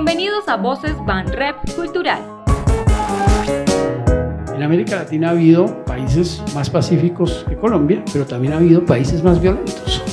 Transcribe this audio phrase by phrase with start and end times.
[0.00, 2.22] Bienvenidos a Voces Van Rep Cultural.
[4.54, 9.24] En América Latina ha habido países más pacíficos que Colombia, pero también ha habido países
[9.24, 10.04] más violentos.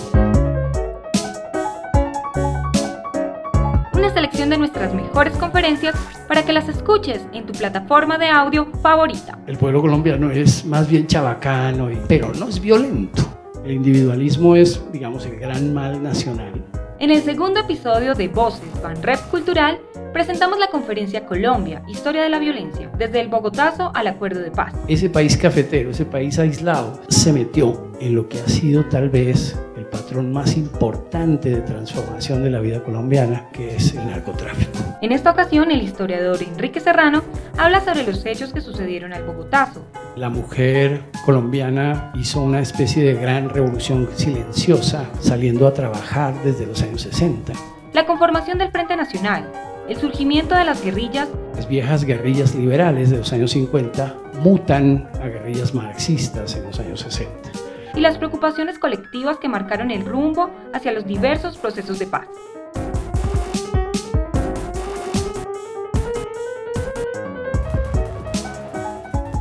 [3.94, 5.94] Una selección de nuestras mejores conferencias
[6.28, 9.38] para que las escuches en tu plataforma de audio favorita.
[9.46, 13.22] El pueblo colombiano es más bien chabacano, pero no es violento.
[13.64, 16.54] El individualismo es, digamos, el gran mal nacional.
[16.98, 19.82] En el segundo episodio de Voces Van Rep Cultural,
[20.14, 24.74] presentamos la conferencia Colombia, Historia de la Violencia, desde el Bogotazo al Acuerdo de Paz.
[24.88, 29.60] Ese país cafetero, ese país aislado, se metió en lo que ha sido tal vez
[29.96, 34.72] patrón más importante de transformación de la vida colombiana, que es el narcotráfico.
[35.02, 37.24] En esta ocasión, el historiador Enrique Serrano
[37.58, 39.86] habla sobre los hechos que sucedieron al Bogotazo.
[40.18, 46.82] La mujer colombiana hizo una especie de gran revolución silenciosa, saliendo a trabajar desde los
[46.82, 47.54] años 60.
[47.94, 49.50] La conformación del Frente Nacional,
[49.88, 51.30] el surgimiento de las guerrillas.
[51.56, 57.00] Las viejas guerrillas liberales de los años 50 mutan a guerrillas marxistas en los años
[57.00, 57.55] 60.
[57.96, 62.28] Y las preocupaciones colectivas que marcaron el rumbo hacia los diversos procesos de paz.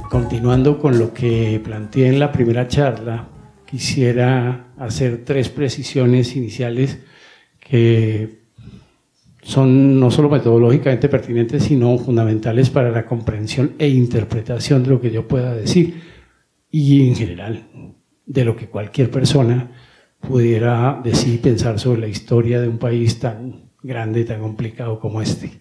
[0.08, 3.26] Continuando con lo que planteé en la primera charla,
[3.66, 7.00] quisiera hacer tres precisiones iniciales
[7.58, 8.44] que
[9.42, 15.10] son no solo metodológicamente pertinentes, sino fundamentales para la comprensión e interpretación de lo que
[15.10, 16.00] yo pueda decir
[16.70, 17.93] y en general
[18.26, 19.70] de lo que cualquier persona
[20.20, 24.98] pudiera decir y pensar sobre la historia de un país tan grande y tan complicado
[24.98, 25.52] como este.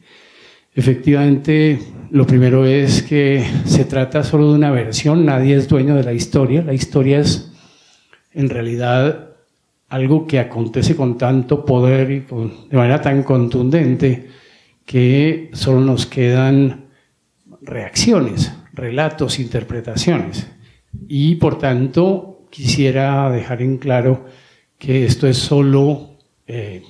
[0.75, 6.03] Efectivamente, lo primero es que se trata solo de una versión, nadie es dueño de
[6.03, 7.51] la historia, la historia es
[8.31, 9.35] en realidad
[9.89, 14.29] algo que acontece con tanto poder y de manera tan contundente
[14.85, 16.85] que solo nos quedan
[17.61, 20.47] reacciones, relatos, interpretaciones.
[21.07, 24.25] Y por tanto quisiera dejar en claro
[24.77, 26.83] que esto es solo, eh,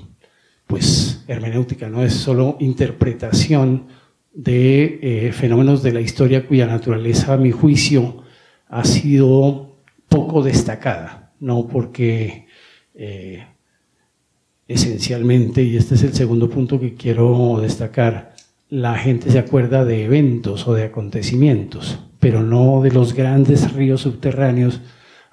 [0.67, 3.87] pues, hermenéutica, no es solo interpretación
[4.33, 8.25] de eh, fenómenos de la historia cuya naturaleza, a mi juicio,
[8.67, 9.77] ha sido
[10.09, 12.47] poco destacada, no porque
[12.93, 13.47] eh,
[14.67, 18.35] esencialmente, y este es el segundo punto que quiero destacar,
[18.69, 24.01] la gente se acuerda de eventos o de acontecimientos, pero no de los grandes ríos
[24.01, 24.81] subterráneos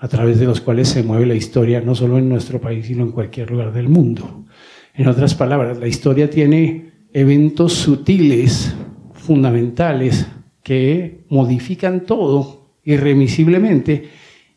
[0.00, 3.04] a través de los cuales se mueve la historia, no solo en nuestro país, sino
[3.04, 4.46] en cualquier lugar del mundo.
[4.94, 8.74] En otras palabras, la historia tiene eventos sutiles,
[9.12, 10.26] fundamentales,
[10.62, 14.08] que modifican todo irremisiblemente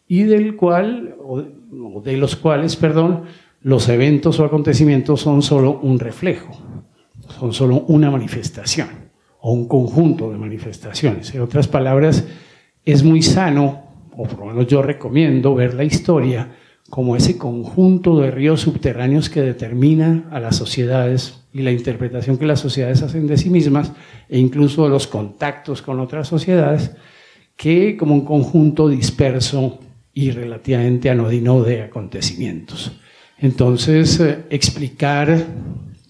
[0.08, 1.16] y del cual,
[2.04, 3.24] de los cuales, perdón,
[3.62, 6.58] los eventos o acontecimientos son solo un reflejo,
[7.28, 8.88] son solo una manifestación
[9.42, 11.34] o un conjunto de manifestaciones.
[11.36, 12.25] En otras palabras,
[12.86, 13.83] es muy sano,
[14.16, 16.56] o por lo menos yo recomiendo, ver la historia
[16.90, 22.46] como ese conjunto de ríos subterráneos que determina a las sociedades y la interpretación que
[22.46, 23.91] las sociedades hacen de sí mismas
[24.29, 26.91] e incluso los contactos con otras sociedades,
[27.56, 29.79] que como un conjunto disperso
[30.13, 32.91] y relativamente anodino de acontecimientos.
[33.38, 35.45] Entonces, eh, explicar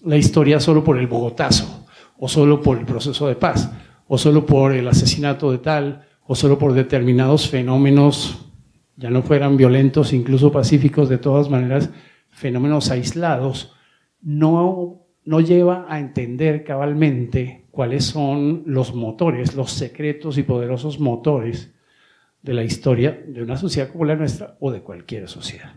[0.04, 1.86] la historia solo por el Bogotazo,
[2.18, 3.70] o solo por el proceso de paz,
[4.06, 8.50] o solo por el asesinato de tal, o solo por determinados fenómenos,
[8.96, 11.90] ya no fueran violentos, incluso pacíficos, de todas maneras,
[12.30, 13.74] fenómenos aislados,
[14.22, 21.74] no, no lleva a entender cabalmente cuáles son los motores, los secretos y poderosos motores
[22.42, 25.74] de la historia de una sociedad como la nuestra o de cualquier sociedad.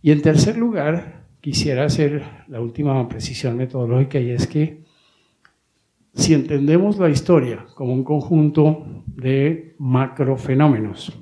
[0.00, 4.84] Y en tercer lugar, quisiera hacer la última precisión metodológica y es que
[6.14, 11.12] si entendemos la historia como un conjunto de macrofenómenos,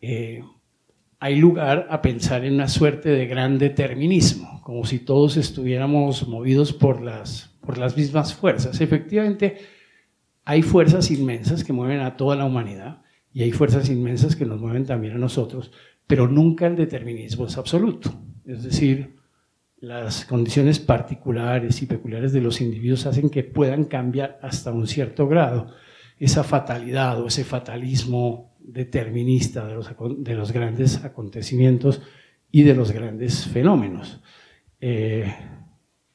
[0.00, 0.42] eh,
[1.20, 6.72] hay lugar a pensar en una suerte de gran determinismo, como si todos estuviéramos movidos
[6.72, 8.80] por las, por las mismas fuerzas.
[8.80, 9.56] Efectivamente,
[10.44, 13.02] hay fuerzas inmensas que mueven a toda la humanidad,
[13.32, 15.70] y hay fuerzas inmensas que nos mueven también a nosotros,
[16.06, 18.12] pero nunca el determinismo es absoluto.
[18.44, 19.17] Es decir,
[19.80, 25.28] las condiciones particulares y peculiares de los individuos hacen que puedan cambiar hasta un cierto
[25.28, 25.72] grado
[26.18, 32.02] esa fatalidad o ese fatalismo determinista de los, de los grandes acontecimientos
[32.50, 34.20] y de los grandes fenómenos.
[34.80, 35.32] Eh,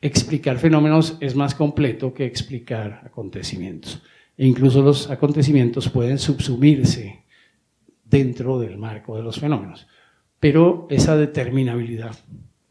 [0.02, 4.02] explicar fenómenos es más completo que explicar acontecimientos
[4.38, 7.24] e incluso los acontecimientos pueden subsumirse
[8.04, 9.88] dentro del marco de los fenómenos.
[10.40, 12.16] Pero esa determinabilidad,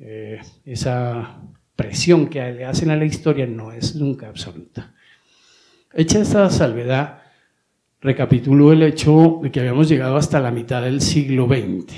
[0.05, 1.41] eh, esa
[1.77, 4.93] presión que le hacen a la historia no es nunca absoluta.
[5.95, 7.23] Hecha esta salvedad,
[8.01, 11.95] recapitulo el hecho de que habíamos llegado hasta la mitad del siglo XX.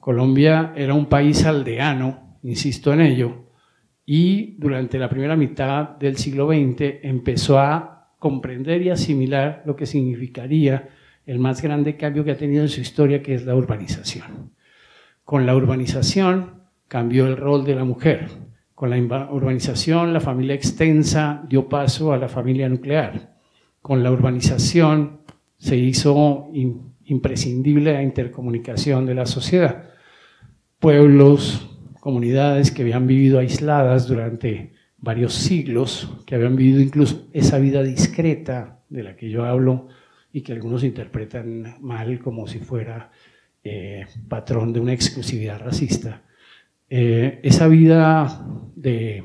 [0.00, 3.46] Colombia era un país aldeano, insisto en ello,
[4.04, 9.86] y durante la primera mitad del siglo XX empezó a comprender y asimilar lo que
[9.86, 10.88] significaría
[11.26, 14.50] el más grande cambio que ha tenido en su historia, que es la urbanización.
[15.24, 18.28] Con la urbanización cambió el rol de la mujer.
[18.74, 18.98] Con la
[19.30, 23.36] urbanización, la familia extensa dio paso a la familia nuclear.
[23.80, 25.20] Con la urbanización
[25.56, 26.50] se hizo
[27.04, 29.90] imprescindible la intercomunicación de la sociedad.
[30.78, 37.82] Pueblos, comunidades que habían vivido aisladas durante varios siglos, que habían vivido incluso esa vida
[37.82, 39.88] discreta de la que yo hablo
[40.32, 43.10] y que algunos interpretan mal como si fuera
[43.64, 46.22] eh, patrón de una exclusividad racista.
[46.88, 48.46] Eh, esa vida
[48.76, 49.24] de,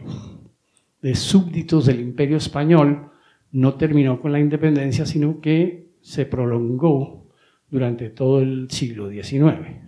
[1.13, 3.11] súbditos del imperio español
[3.51, 7.27] no terminó con la independencia, sino que se prolongó
[7.69, 9.81] durante todo el siglo XIX.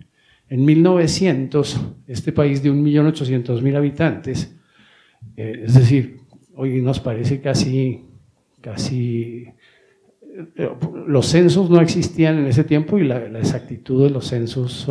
[0.48, 4.56] En 1900, este país de 1.800.000 habitantes,
[5.36, 6.18] eh, es decir,
[6.54, 8.04] hoy nos parece casi,
[8.60, 9.48] casi,
[10.56, 10.70] eh,
[11.06, 14.88] los censos no existían en ese tiempo y la, exactitud de los censos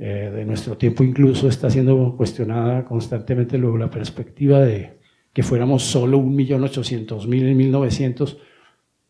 [0.00, 3.58] eh, de nuestro tiempo incluso está siendo cuestionada constantemente.
[3.58, 4.98] Luego la perspectiva de
[5.32, 8.38] que fuéramos solo 1.800.000 en 1900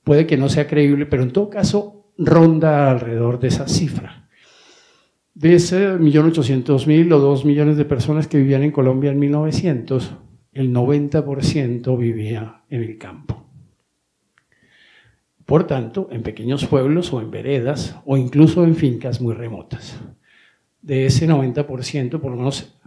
[0.03, 4.29] puede que no sea creíble, pero en todo caso ronda alrededor de esa cifra.
[5.35, 10.15] De ese 1.800.000 o 2 millones de personas que vivían en Colombia en 1900,
[10.53, 13.47] el 90% vivía en el campo.
[15.45, 20.01] Por tanto, en pequeños pueblos o en veredas o incluso en fincas muy remotas.
[20.83, 22.79] De ese 90%, por lo menos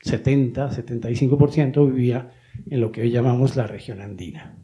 [0.00, 2.30] 70, eh, 75% vivía
[2.70, 4.56] en lo que hoy llamamos la región andina.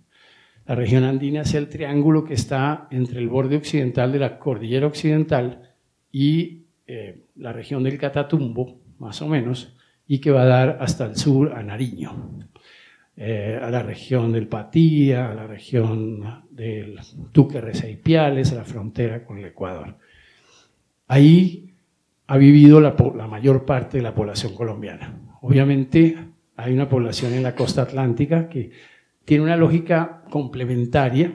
[0.66, 4.86] La región andina es el triángulo que está entre el borde occidental de la cordillera
[4.86, 5.70] occidental
[6.10, 9.74] y eh, la región del Catatumbo, más o menos,
[10.06, 12.38] y que va a dar hasta el sur a Nariño,
[13.16, 16.98] eh, a la región del Patía, a la región del
[17.32, 19.96] Tuque a la frontera con el Ecuador.
[21.12, 21.74] Ahí
[22.26, 22.96] ha vivido la,
[23.28, 25.20] mayor parte de la población colombiana.
[25.42, 26.16] Obviamente
[26.56, 28.70] hay una población en la costa atlántica que
[29.26, 31.34] tiene una lógica complementaria,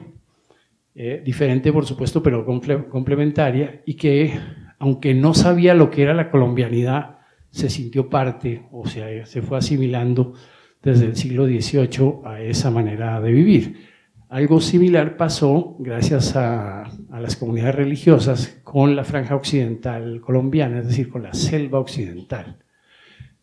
[0.96, 4.40] eh, diferente por supuesto, pero complementaria, y que
[4.80, 7.18] aunque no sabía lo que era la colombianidad,
[7.50, 10.34] se sintió parte, o sea, se fue asimilando
[10.82, 13.87] desde el siglo XVIII a esa manera de vivir.
[14.30, 21.08] Algo similar pasó gracias a, las comunidades religiosas con la franja occidental colombiana, es decir,
[21.08, 22.58] con la selva occidental.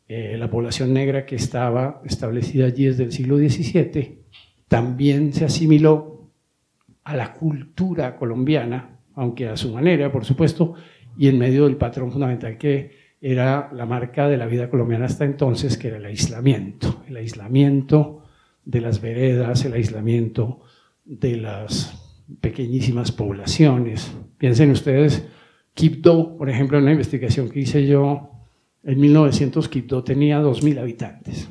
[0.08, 4.20] Eh, la población negra que estaba establecida allí desde el siglo XVII
[4.68, 6.30] también se asimiló
[7.04, 10.76] a la cultura colombiana, aunque a su manera, por supuesto,
[11.18, 15.26] y en medio del patrón fundamental que era la marca de la vida colombiana hasta
[15.26, 18.24] entonces, que era el aislamiento, el aislamiento
[18.64, 20.62] de las veredas, el aislamiento
[21.06, 22.02] de las
[22.42, 24.12] pequeñísimas poblaciones.
[24.38, 25.28] Piensen ustedes,
[25.74, 28.32] Quibdó, por ejemplo, en una investigación que hice yo,
[28.84, 31.50] en 1900 Quibdó tenía 2.000 habitantes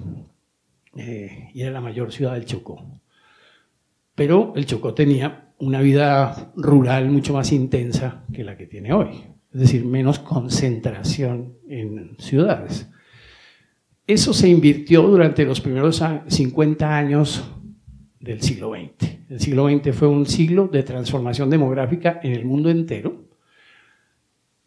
[0.96, 2.82] eh, y era la mayor ciudad del Chocó.
[4.14, 9.24] Pero el Chocó tenía una vida rural mucho más intensa que la que tiene hoy,
[9.52, 12.88] es decir, menos concentración en ciudades.
[14.06, 17.44] Eso se invirtió durante los primeros 50 años
[18.24, 19.30] del siglo XX.
[19.30, 23.24] El siglo XX fue un siglo de transformación demográfica en el mundo entero.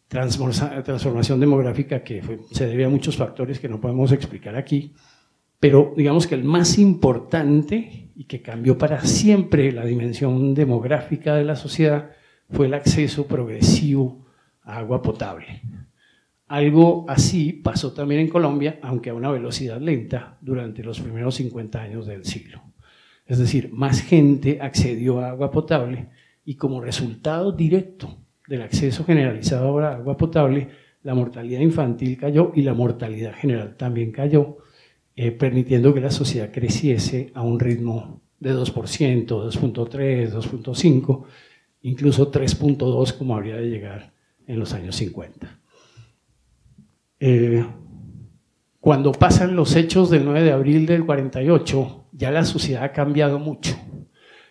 [0.06, 2.22] Transformación demográfica que
[2.52, 4.94] se debe a muchos factores que no podemos explicar aquí,
[5.60, 11.44] pero digamos que el más importante y que cambió para siempre la dimensión demográfica de
[11.44, 12.12] la sociedad
[12.50, 14.24] fue el acceso progresivo
[14.62, 15.62] a agua potable.
[16.46, 21.82] Algo así pasó también en Colombia, aunque a una velocidad lenta, durante los primeros 50
[21.82, 22.62] años del siglo.
[23.28, 26.08] Es decir, más gente accedió a agua potable
[26.46, 28.16] y como resultado directo
[28.48, 30.68] del acceso generalizado a agua potable,
[31.02, 34.56] la mortalidad infantil cayó y la mortalidad general también cayó
[35.14, 41.24] eh, permitiendo que la sociedad creciese a un ritmo de 2%, 2.3, 2.5,
[41.82, 44.14] incluso 3.2 como habría de llegar
[44.46, 45.60] en los años 50.
[47.20, 47.66] Eh,
[48.80, 53.38] cuando pasan los hechos del 9 de abril del 48, ya la sociedad ha cambiado
[53.38, 53.76] mucho.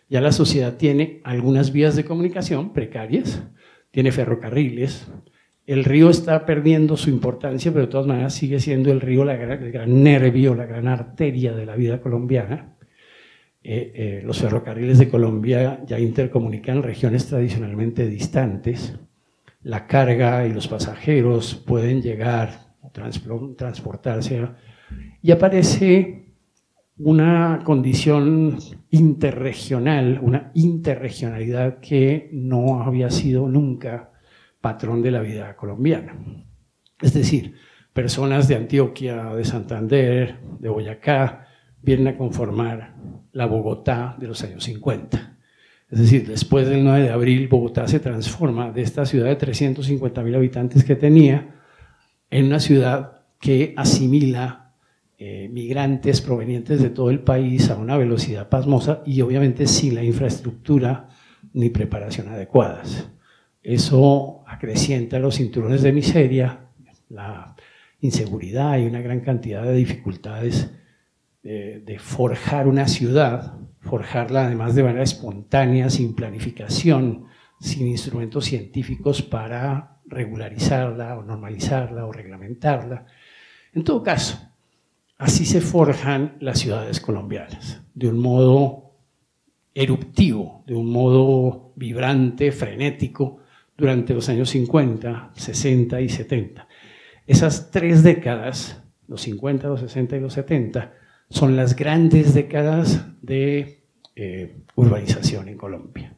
[0.10, 3.44] Ya la sociedad tiene algunas vías de comunicación precarias,
[3.92, 5.06] tiene ferrocarriles,
[5.66, 9.34] el río está perdiendo su importancia, pero de todas maneras sigue siendo el río la
[9.36, 12.78] el gran nervio, la gran arteria de la vida colombiana.
[13.62, 18.98] Eh, eh, los ferrocarriles de Colombia ya intercomunican regiones tradicionalmente distantes.
[19.62, 22.68] La carga y los pasajeros pueden llegar,
[23.58, 24.48] transportarse.
[25.22, 26.27] Y aparece
[27.00, 28.58] una condición
[28.90, 34.12] interregional, una interregionalidad que no había sido nunca
[34.62, 36.16] patrón de la vida colombiana.
[37.00, 37.56] Es decir,
[37.94, 41.48] personas de Antioquia, de Santander, de Boyacá,
[41.82, 42.96] vienen a conformar
[43.32, 45.38] la Bogotá de los años 50.
[45.90, 50.36] Es decir, después del 9 de abril, Bogotá se transforma de esta ciudad de 350.000
[50.36, 51.56] habitantes que tenía
[52.30, 54.67] en una ciudad que asimila
[55.18, 60.04] eh, migrantes provenientes de todo el país a una velocidad pasmosa y obviamente sin la
[60.04, 61.10] infraestructura
[61.54, 63.10] ni preparación adecuadas.
[63.64, 66.70] Eso acrecienta los cinturones de miseria,
[67.10, 67.56] la
[68.00, 70.72] inseguridad y una gran cantidad de dificultades
[71.48, 77.26] de, forjar una ciudad, forjarla además de manera espontánea, sin planificación,
[77.60, 83.06] sin instrumentos científicos para regularizarla o normalizarla o reglamentarla.
[83.74, 84.52] En todo caso,
[85.18, 88.96] así se forjan las ciudades colombianas, de un modo
[89.74, 93.40] eruptivo, de un modo vibrante, frenético,
[93.78, 96.68] durante los años 50, 60 y 70.
[97.28, 100.94] Esas tres décadas, los 50, los 60 y los 70,
[101.30, 103.84] son las grandes décadas de
[104.16, 106.16] eh, urbanización en Colombia.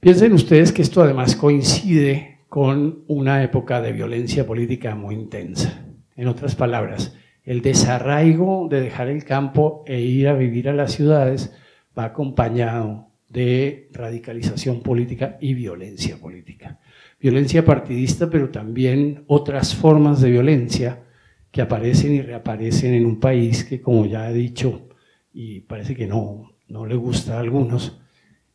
[0.00, 5.84] Piensen ustedes que esto además coincide con una época de violencia política muy intensa.
[6.16, 10.92] En otras palabras, el desarraigo de dejar el campo e ir a vivir a las
[10.92, 11.54] ciudades
[11.98, 16.80] va acompañado de radicalización política y violencia política.
[17.20, 21.04] Violencia partidista, pero también otras formas de violencia
[21.50, 24.88] que aparecen y reaparecen en un país que, como ya he dicho,
[25.32, 28.00] y parece que no, no le gusta a algunos,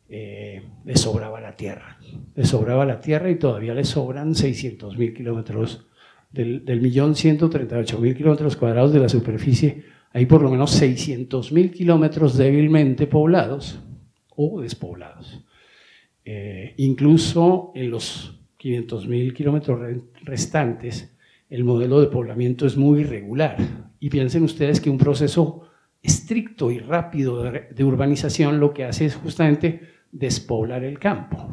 [0.08, 1.98] eh, le sobraba la tierra.
[2.34, 5.85] Le sobraba la tierra y todavía le sobran 600 mil kilómetros
[6.36, 9.84] del, del millón 138 mil kilómetros cuadrados de la superficie.
[10.12, 13.80] Hay por lo menos 600 mil kilómetros débilmente poblados
[14.36, 15.42] o despoblados.
[16.28, 19.80] Eh, incluso en los 500.000 kilómetros
[20.24, 21.14] restantes,
[21.48, 23.56] el modelo de poblamiento es muy irregular.
[24.00, 25.62] Y piensen ustedes que un proceso
[26.02, 31.48] estricto y rápido de, urbanización lo que hace es justamente despoblar el campo.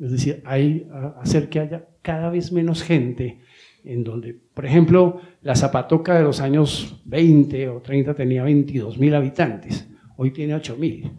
[0.00, 0.88] Es decir, hay,
[1.20, 3.40] hacer que haya cada vez menos gente
[3.86, 9.88] en donde, por ejemplo, la Zapatoca de los años 20 o 30 tenía 22.000 habitantes,
[10.16, 11.12] hoy tiene 8.000.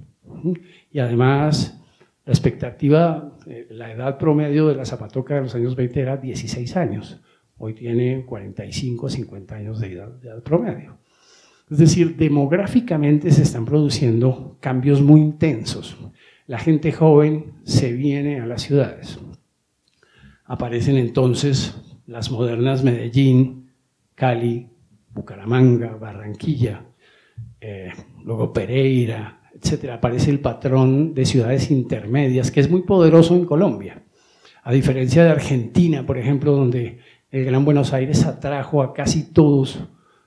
[0.92, 1.82] Y además,
[2.26, 6.76] la expectativa, eh, la edad promedio de la zapatoca de los años 20 era 16
[6.76, 7.22] años.
[7.58, 10.98] Hoy tiene 45 50 años de edad promedio.
[11.70, 15.98] Es decir, demográficamente se están produciendo cambios muy intensos.
[16.46, 19.20] La gente joven se viene a las ciudades.
[20.46, 21.76] Aparecen entonces
[22.08, 23.72] las modernas Medellín,
[24.16, 24.68] Cali,
[25.14, 26.86] Bucaramanga, Barranquilla,
[27.62, 27.92] eh,
[28.24, 34.04] luego Pereira, etcétera, aparece el patrón de ciudades intermedias, que es muy poderoso en Colombia.
[34.64, 37.00] A diferencia de Argentina, por ejemplo, donde
[37.32, 39.80] el Gran Buenos Aires atrajo a casi todos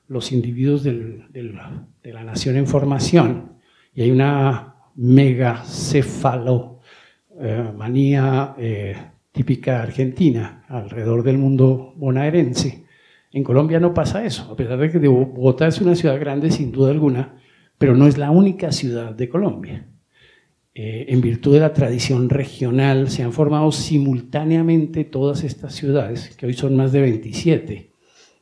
[0.08, 3.52] los individuos de la nación en formación,
[3.94, 5.64] y hay una mega
[7.74, 8.96] manía eh,
[9.32, 12.84] típica argentina alrededor del mundo bonaerense.
[13.32, 16.72] En Colombia no pasa eso, a pesar de que Bogotá es una ciudad grande sin
[16.72, 17.36] duda alguna,
[17.78, 19.86] pero no es la única ciudad de Colombia.
[20.74, 26.46] Eh, en virtud de la tradición regional, se han formado simultáneamente todas estas ciudades, que
[26.46, 27.92] hoy son más de 27.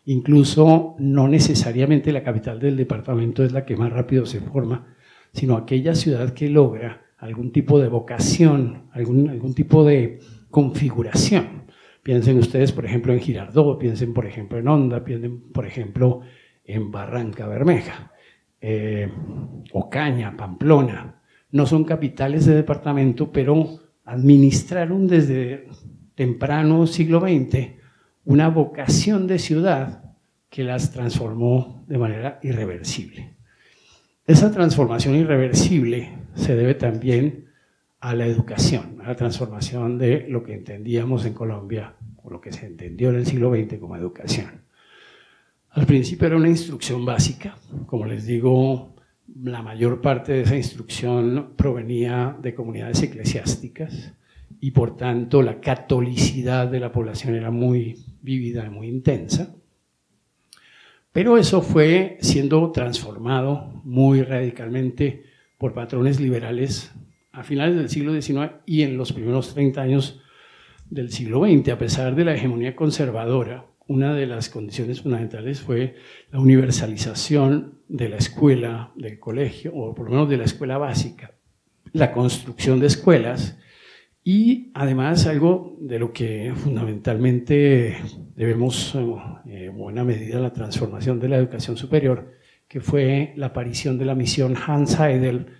[0.07, 4.95] Incluso no necesariamente la capital del departamento es la que más rápido se forma,
[5.33, 11.67] sino aquella ciudad que logra algún tipo de vocación, algún, algún tipo de configuración.
[12.02, 16.21] Piensen ustedes, por ejemplo, en Girardot, piensen, por ejemplo, en Honda, piensen, por ejemplo,
[16.64, 18.12] en Barranca Bermeja.
[18.61, 19.11] Eh,
[19.73, 25.69] Ocaña, Pamplona, no son capitales de departamento, pero administraron desde
[26.14, 27.78] temprano siglo XX
[28.25, 30.02] una vocación de ciudad
[30.50, 33.37] que las transformó de manera irreversible.
[34.26, 37.47] Esa transformación irreversible se debe también
[38.00, 42.67] a la educación, la transformación de lo que entendíamos en Colombia, o lo que se
[42.67, 44.61] entendió en el siglo XX como educación.
[45.71, 48.95] Al principio era una instrucción básica, como les digo,
[49.43, 54.12] la mayor parte de esa instrucción provenía de comunidades eclesiásticas
[54.61, 59.57] y por tanto la catolicidad de la población era muy vívida y muy intensa.
[61.12, 65.23] Pero eso fue siendo transformado muy radicalmente
[65.57, 66.93] por patrones liberales
[67.38, 70.21] a finales del siglo XIX y en los primeros 30 años
[70.90, 71.68] del siglo XX.
[71.68, 75.95] A pesar de la hegemonía conservadora, una de las condiciones fundamentales fue
[76.33, 81.35] la universalización de la escuela, del colegio, o por lo menos de la escuela básica,
[81.92, 83.57] la construcción de escuelas
[84.25, 87.97] y además algo de lo que fundamentalmente
[88.35, 88.97] debemos,
[89.47, 92.33] eh, en buena medida, la transformación de la educación superior,
[92.66, 95.58] que fue la aparición de la misión Hans Heidel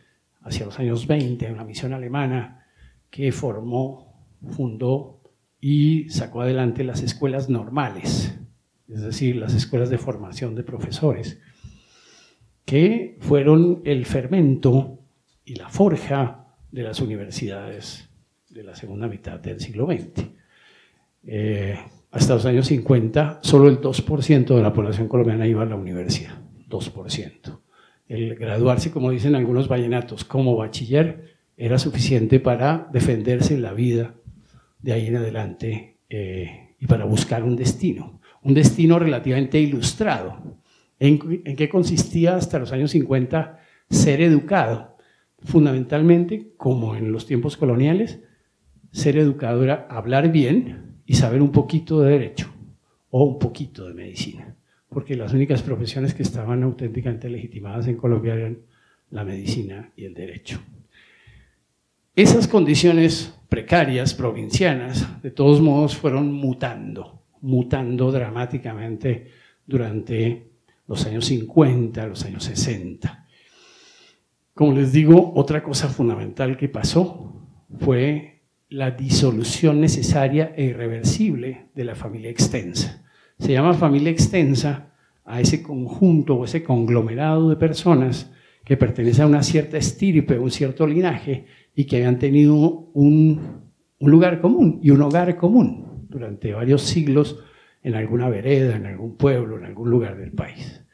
[0.49, 2.67] hacia los años 20, una misión alemana
[3.11, 5.23] que formó, fundó
[5.61, 8.39] y sacó adelante las escuelas normales,
[8.89, 11.39] es decir, las escuelas de formación de profesores,
[12.65, 14.99] que fueron el fermento
[15.45, 18.09] y la forja de las universidades
[18.51, 20.27] de la segunda mitad del siglo XX.
[21.27, 21.79] Eh,
[22.11, 26.39] hasta los años 50, solo el 2% de la población colombiana iba a la universidad,
[26.69, 27.61] 2%.
[28.09, 34.15] El graduarse, como dicen algunos vallenatos, como bachiller era suficiente para defenderse en la vida
[34.81, 40.59] de ahí en adelante eh, y para buscar un destino, un destino relativamente ilustrado.
[41.01, 43.59] ¿En, qué consistía hasta los años 50
[43.91, 44.97] ser educado?
[45.41, 48.21] Fundamentalmente, como en los tiempos coloniales,
[48.91, 52.53] ser educado era hablar bien y saber un poquito de derecho
[53.11, 54.57] o un poquito de medicina,
[54.89, 58.59] porque las únicas profesiones que estaban auténticamente legitimadas en Colombia eran
[59.11, 60.61] la medicina y el derecho.
[62.15, 69.31] Esas condiciones precarias, provincianas, de todos modos fueron mutando, mutando dramáticamente
[69.67, 70.49] durante
[70.87, 73.27] los años 50, los años 60.
[74.55, 77.41] Como les digo, otra cosa fundamental que pasó
[77.79, 83.08] fue la disolución necesaria e irreversible de la familia extensa.
[83.39, 84.93] Se llama familia extensa
[85.25, 88.33] a ese conjunto o ese conglomerado de personas
[88.65, 93.63] que pertenece a una cierta estirpe, un cierto linaje, y que habían tenido un,
[94.01, 97.43] lugar común y un hogar común durante varios siglos
[97.83, 100.85] en alguna vereda, en algún pueblo, en algún lugar del país.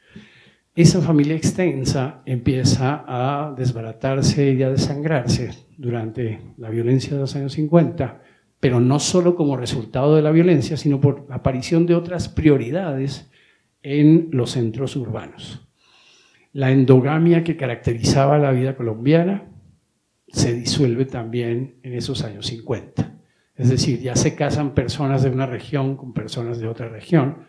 [0.75, 7.53] Esa familia extensa empieza a desbaratarse y a desangrarse durante la violencia de los años
[7.53, 8.21] 50,
[8.65, 13.29] pero no solo como resultado de la violencia, sino por la aparición de otras prioridades
[13.83, 15.65] en los centros urbanos
[16.55, 19.43] la endogamia que caracterizaba la vida colombiana
[20.29, 23.19] se disuelve también en esos años 50.
[23.57, 27.39] Es decir, ya se casan personas de una región con personas de otra región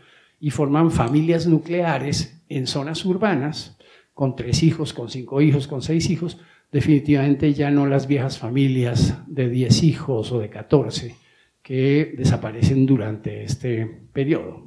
[0.41, 3.76] y forman familias nucleares en zonas urbanas
[4.17, 6.39] con tres hijos, con cinco hijos, con seis hijos,
[6.73, 11.17] definitivamente ya no las viejas familias de diez hijos o de catorce
[11.61, 14.65] que desaparecen durante este periodo.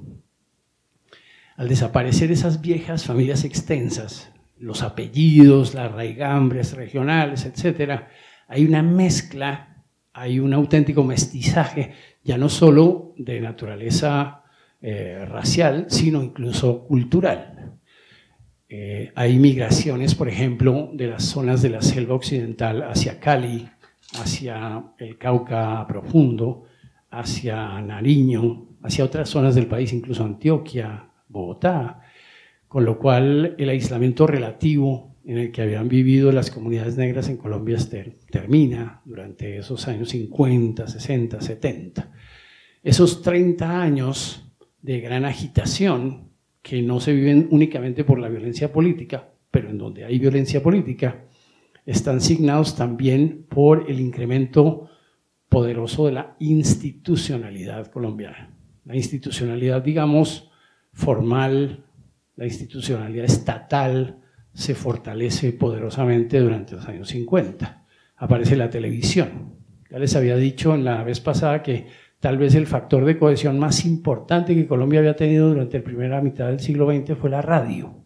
[1.58, 8.04] Al desaparecer esas viejas familias extensas, los apellidos, las raigambres regionales, etc.,
[8.48, 9.84] hay una mezcla,
[10.14, 14.44] hay un auténtico mestizaje, ya no solo de naturaleza
[14.80, 17.59] eh, racial, sino incluso cultural.
[18.72, 23.68] Eh, hay migraciones, por ejemplo, de las zonas de la selva occidental hacia Cali,
[24.14, 26.66] hacia el Cauca profundo,
[27.10, 32.02] hacia Nariño, hacia otras zonas del país, incluso Antioquia, Bogotá,
[32.68, 37.38] con lo cual el aislamiento relativo en el que habían vivido las comunidades negras en
[37.38, 37.78] Colombia
[38.30, 42.12] termina durante esos años 50, 60, 70.
[42.84, 44.48] Esos 30 años
[44.82, 46.29] de gran agitación
[46.62, 51.26] que no se viven únicamente por la violencia política, pero en donde hay violencia política,
[51.86, 54.90] están signados también por el incremento
[55.48, 58.54] poderoso de la institucionalidad colombiana.
[58.86, 60.52] La institucionalidad, digamos,
[60.94, 61.84] formal,
[62.36, 64.20] la institucionalidad estatal
[64.54, 67.86] se fortalece poderosamente durante los años 50.
[68.18, 69.56] Aparece la televisión.
[69.90, 71.88] Ya les había dicho en la vez pasada que
[72.20, 76.22] tal vez el factor de cohesión más importante que Colombia había tenido durante la primera
[76.22, 78.06] mitad del siglo XX fue la radio.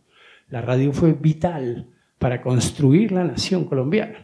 [0.49, 1.87] La radio fue vital
[2.19, 4.19] para construir la nación colombiana,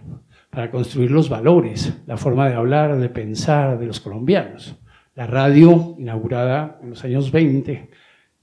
[0.50, 4.76] para construir los valores, la forma de hablar, de pensar de los colombianos.
[5.16, 7.90] La radio, inaugurada en los años 20,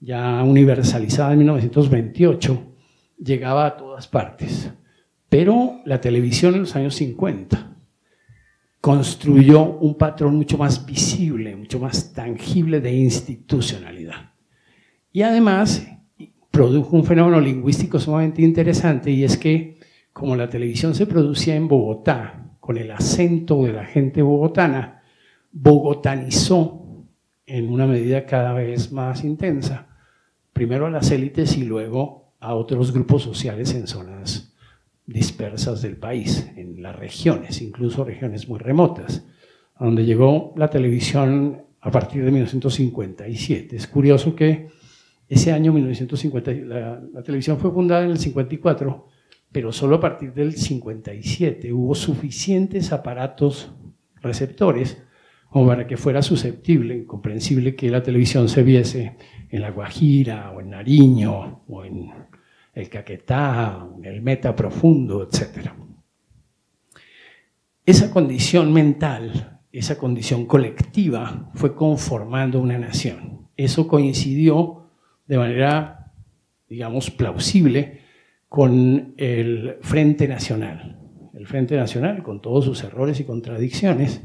[0.00, 2.74] ya universalizada en 1928,
[3.18, 4.72] llegaba a todas partes.
[5.28, 7.75] Pero la televisión en los años 50
[8.86, 14.30] construyó un patrón mucho más visible, mucho más tangible de institucionalidad.
[15.12, 15.84] Y además
[16.52, 19.80] produjo un fenómeno lingüístico sumamente interesante y es que
[20.12, 25.02] como la televisión se producía en Bogotá, con el acento de la gente bogotana,
[25.50, 27.04] bogotanizó
[27.44, 29.88] en una medida cada vez más intensa,
[30.52, 34.55] primero a las élites y luego a otros grupos sociales en zonas
[35.06, 39.26] dispersas del país, en las regiones, incluso regiones muy remotas,
[39.76, 43.76] a donde llegó la televisión a partir de 1957.
[43.76, 44.68] Es curioso que
[45.28, 49.06] ese año 1950, la, la televisión fue fundada en el 54,
[49.52, 53.72] pero solo a partir del 57 hubo suficientes aparatos
[54.20, 55.02] receptores
[55.50, 59.16] como para que fuera susceptible, comprensible que la televisión se viese
[59.48, 62.12] en La Guajira o en Nariño o en
[62.76, 65.70] el Caquetá, el Meta Profundo, etc.
[67.86, 73.48] Esa condición mental, esa condición colectiva fue conformando una nación.
[73.56, 74.90] Eso coincidió
[75.26, 76.12] de manera,
[76.68, 78.02] digamos, plausible
[78.46, 81.00] con el Frente Nacional.
[81.32, 84.22] El Frente Nacional, con todos sus errores y contradicciones,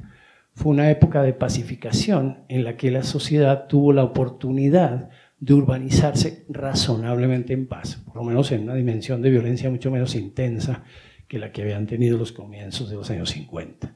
[0.54, 5.10] fue una época de pacificación en la que la sociedad tuvo la oportunidad
[5.42, 10.14] de urbanizarse razonablemente en paz, por lo menos en una dimensión de violencia mucho menos
[10.14, 10.84] intensa
[11.28, 13.96] que la que habían tenido los comienzos de los años 50.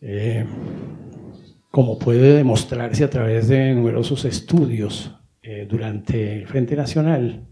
[0.00, 0.46] Eh,
[1.72, 7.48] como puede demostrarse a través de numerosos estudios eh, durante el Frente Nacional,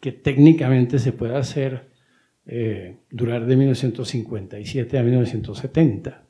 [0.00, 1.90] que técnicamente se puede hacer
[2.46, 6.24] eh, durar de 1957 a 1970.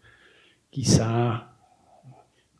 [0.69, 1.48] Quizá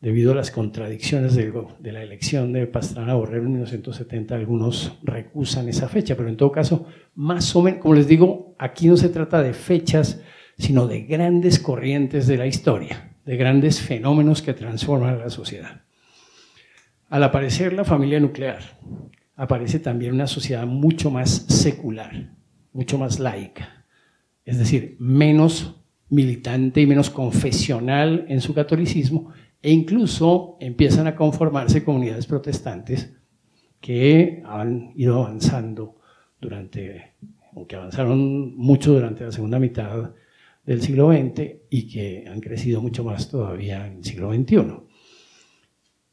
[0.01, 1.51] debido a las contradicciones de,
[1.91, 6.85] la elección de Pastrana Borrero en 1970, algunos recusan esa fecha, pero en todo caso,
[7.15, 10.21] más o menos, como les digo, aquí no se trata de fechas,
[10.57, 15.81] sino de grandes corrientes de la historia, de grandes fenómenos que transforman la sociedad.
[17.09, 18.77] Al aparecer la familia nuclear,
[19.35, 22.33] aparece también una sociedad mucho más secular,
[22.71, 23.85] mucho más laica,
[24.45, 25.75] es decir, menos
[26.09, 33.13] militante y menos confesional en su catolicismo, e incluso empiezan a conformarse comunidades protestantes
[33.81, 35.97] que han ido avanzando
[36.39, 37.15] durante,
[37.55, 40.13] aunque avanzaron mucho durante la segunda mitad
[40.65, 44.89] del siglo XX y que han crecido mucho más todavía en el siglo XXI.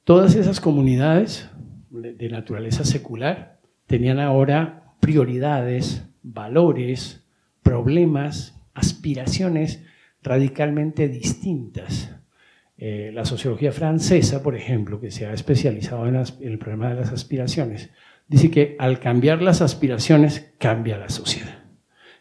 [0.04, 1.48] Todas esas comunidades
[1.90, 7.24] de naturaleza secular tenían ahora prioridades, valores,
[7.62, 9.84] problemas, aspiraciones
[10.22, 12.16] radicalmente distintas.
[12.78, 17.12] Eh, la sociología francesa, por ejemplo, que se ha especializado en, el problema de las
[17.12, 17.90] aspiraciones,
[18.28, 21.64] dice que al cambiar las aspiraciones cambia la sociedad.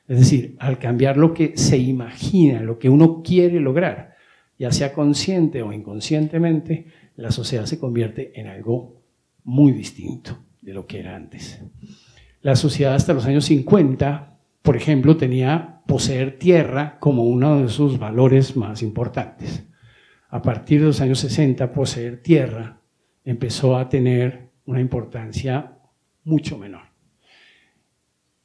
[0.07, 4.15] Es decir, al cambiar lo que se imagina, lo que uno quiere lograr,
[4.57, 6.87] ya sea consciente o inconscientemente,
[7.17, 9.01] la sociedad se convierte en algo
[9.43, 11.61] muy distinto de lo que era antes.
[12.41, 17.99] La sociedad hasta los años 50, por ejemplo, tenía poseer tierra como uno de sus
[17.99, 19.65] valores más importantes.
[20.29, 22.81] A partir de los años 60, poseer tierra
[23.23, 25.77] empezó a tener una importancia
[26.23, 26.83] mucho menor.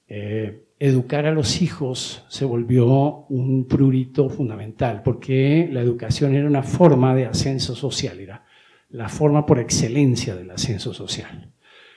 [0.09, 6.63] Eh, educar a los hijos se volvió un prurito fundamental, porque la educación era una
[6.63, 8.45] forma de ascenso social, era
[8.89, 11.53] la forma por excelencia del ascenso social.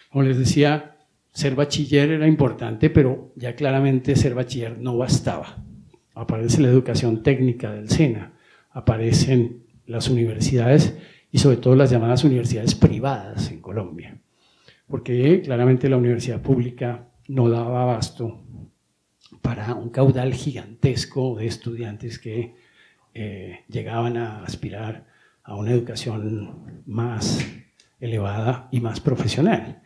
[0.10, 0.98] Como les decía,
[1.32, 5.64] ser bachiller era importante, pero ya claramente ser bachiller no bastaba.
[6.14, 8.34] Aparece la educación técnica del SENA,
[8.72, 10.98] aparecen las universidades
[11.32, 14.18] y sobre todo las llamadas universidades privadas en Colombia,
[14.88, 18.44] porque claramente la universidad pública no daba abasto
[19.42, 22.56] para un caudal gigantesco de estudiantes que
[23.14, 25.08] eh, llegaban a aspirar
[25.44, 27.46] a una educación más
[28.00, 29.82] elevada y más profesional.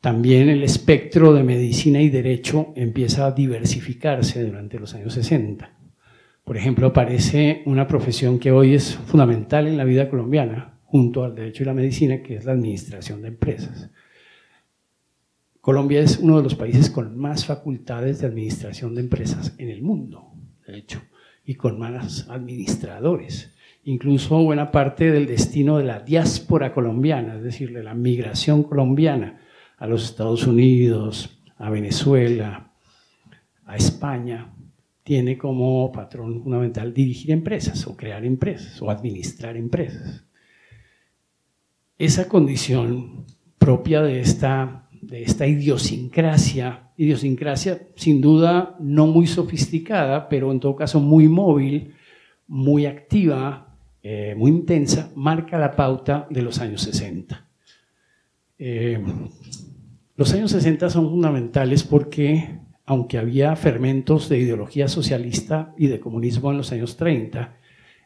[0.00, 5.75] También el espectro de medicina y derecho empieza a diversificarse durante los años 60.
[6.46, 11.34] Por ejemplo, aparece una profesión que hoy es fundamental en la vida colombiana, junto al
[11.34, 13.90] derecho y la medicina, que es la administración de empresas.
[15.60, 19.82] Colombia es uno de los países con más facultades de administración de empresas en el
[19.82, 20.32] mundo,
[20.68, 21.02] de hecho,
[21.44, 23.52] y con más administradores
[23.86, 29.38] incluso buena parte del destino de la diáspora colombiana, es decir, de la migración colombiana
[29.78, 32.72] a los Estados Unidos, a Venezuela,
[33.64, 34.55] a España,
[35.06, 40.24] tiene como patrón fundamental dirigir empresas o crear empresas o administrar empresas.
[41.96, 43.24] Esa condición
[43.56, 50.74] propia de esta, de esta idiosincrasia, idiosincrasia sin duda no muy sofisticada, pero en todo
[50.74, 51.94] caso muy móvil,
[52.48, 57.46] muy activa, eh, muy intensa, marca la pauta de los años 60.
[58.58, 59.00] Eh,
[60.16, 66.52] los años 60 son fundamentales porque, aunque había fermentos de ideología socialista y de comunismo
[66.52, 67.56] en los años 30,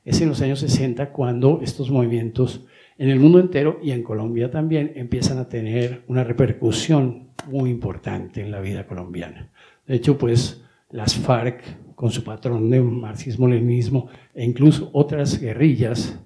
[0.04, 2.66] es en los años 60 cuando estos movimientos
[2.96, 8.42] en el mundo entero y en Colombia también empiezan a tener una repercusión muy importante
[8.42, 9.50] en la vida colombiana.
[9.86, 16.18] De hecho, pues las FARC, con su patrón de marxismo-leninismo, e incluso otras guerrillas,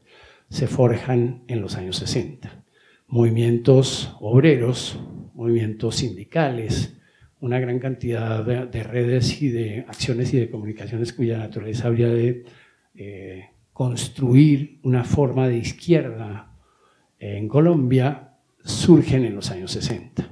[0.49, 2.65] se forjan en los años 60.
[3.09, 5.01] Movimientos obreros,
[5.35, 6.97] movimientos sindicales,
[7.45, 12.47] una gran cantidad de, redes y de acciones y de comunicaciones cuya naturaleza habría de
[12.95, 16.57] eh, construir una forma de izquierda
[17.19, 20.27] en Colombia, surgen en los años 60.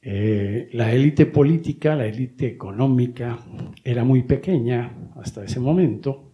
[0.00, 3.38] Eh, la élite política, la élite económica
[3.84, 6.32] era muy pequeña hasta ese momento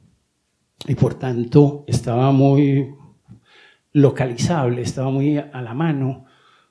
[0.87, 2.95] y por tanto estaba muy
[3.93, 6.27] localizable, estaba muy a la mano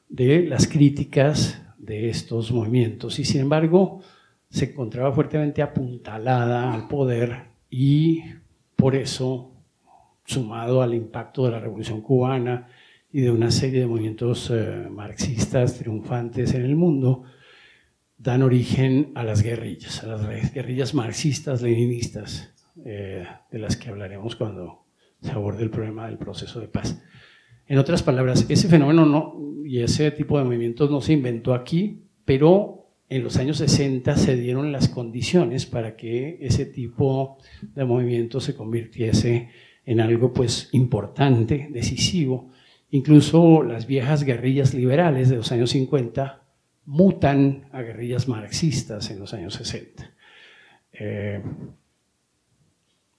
[0.08, 4.02] de las críticas de estos movimientos y sin embargo
[4.50, 8.21] se encontraba fuertemente apuntalada al poder y
[8.76, 9.52] por eso,
[10.26, 12.67] sumado al impacto de la Revolución cubana
[13.12, 17.23] y de una serie de movimientos eh, marxistas triunfantes en el mundo,
[18.17, 22.54] dan origen a las guerrillas, a las guerrillas marxistas, leninistas,
[22.86, 24.86] eh, de las que hablaremos cuando
[25.21, 27.02] se aborde el problema del proceso de paz.
[27.68, 32.04] En otras palabras, ese fenómeno no, y ese tipo de movimientos no se inventó aquí,
[32.24, 32.78] pero
[33.10, 38.56] en los años 60 se dieron las condiciones para que ese tipo de movimiento se
[38.56, 39.50] convirtiese
[39.86, 42.52] en algo pues importante, decisivo.
[42.92, 46.44] Incluso las viejas guerrillas liberales de los años 50
[46.86, 50.14] mutan a guerrillas marxistas en los años 60.
[50.94, 51.42] Eh,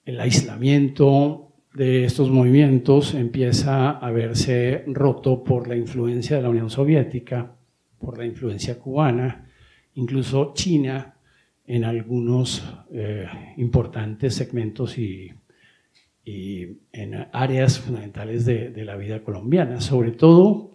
[0.05, 1.48] el aislamiento
[1.79, 7.55] de estos movimientos empieza a verse roto por la influencia de la Unión Soviética,
[8.01, 9.49] por la influencia cubana,
[9.95, 11.15] incluso China
[11.65, 15.31] en algunos eh, importantes segmentos y,
[16.25, 20.73] en áreas fundamentales de, de, la vida colombiana, sobre todo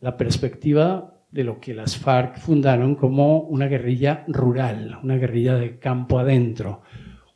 [0.00, 5.80] la perspectiva de lo que las FARC fundaron como una guerrilla rural, una guerrilla de
[5.80, 6.82] campo adentro,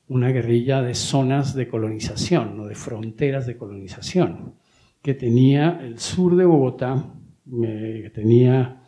[0.08, 4.54] una guerrilla de zonas de colonización o de fronteras de colonización,
[5.02, 7.14] que tenía el sur de Bogotá,
[7.44, 8.82] que tenía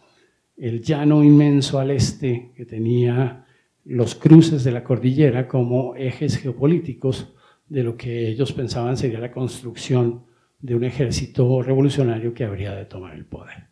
[0.56, 3.46] el llano inmenso al este, que tenía
[3.84, 7.34] los cruces de la cordillera como ejes geopolíticos
[7.68, 10.24] de lo que ellos pensaban sería la construcción
[10.60, 13.68] de un ejército revolucionario que habría de tomar el poder.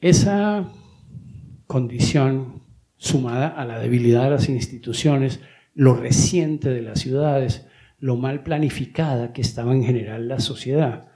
[0.00, 0.72] Esa
[1.66, 2.62] condición,
[2.96, 5.40] sumada a la debilidad de las instituciones,
[5.74, 7.66] lo reciente de las ciudades,
[7.98, 11.08] lo mal planificada que estaba en general la sociedad,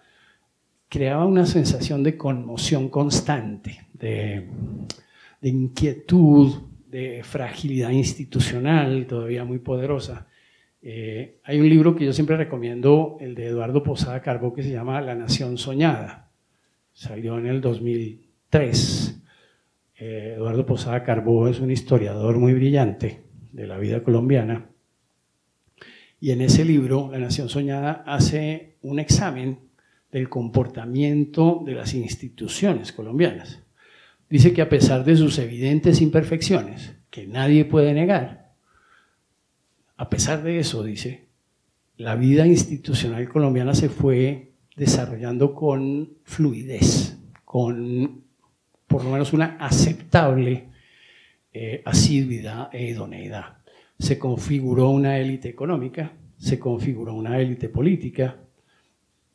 [0.89, 4.49] creaba una sensación de conmoción constante, de,
[5.43, 10.27] inquietud, de fragilidad institucional todavía muy poderosa.
[10.81, 14.71] Eh, hay un libro que yo siempre recomiendo, el de Eduardo Posada Carbó, que se
[14.71, 16.31] llama La Nación Soñada.
[16.93, 19.23] Salió en el 2003.
[19.99, 23.28] Eh, Eduardo Posada Carbó es un historiador muy brillante
[23.59, 24.67] de la vida colombiana.
[26.21, 29.59] Y en ese libro, La Nación Soñada, hace un examen
[30.13, 33.61] del comportamiento de las instituciones colombianas.
[34.31, 38.53] Dice que a pesar de sus evidentes imperfecciones, que nadie puede negar,
[39.97, 41.27] a pesar de eso, dice,
[41.97, 48.23] la vida institucional colombiana se fue desarrollando con fluidez, con
[48.87, 50.68] por lo menos una aceptable
[51.53, 53.59] eh, asiduidad e idoneidad.
[53.99, 58.37] Se configuró una élite económica, se configuró una élite política,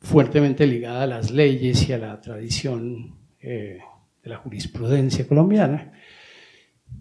[0.00, 3.78] fuertemente ligada a las leyes y a la tradición eh,
[4.22, 5.92] de la jurisprudencia colombiana.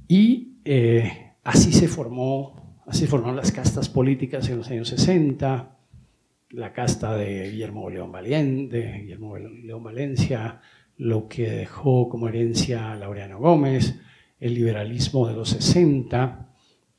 [0.07, 5.77] Y eh, así se formó, así formaron las castas políticas en los años 60,
[6.49, 10.61] la casta de Guillermo León, Valiente, Guillermo León Valencia,
[10.97, 13.99] lo que dejó como herencia Laureano Gómez,
[14.43, 16.49] el liberalismo de los 60,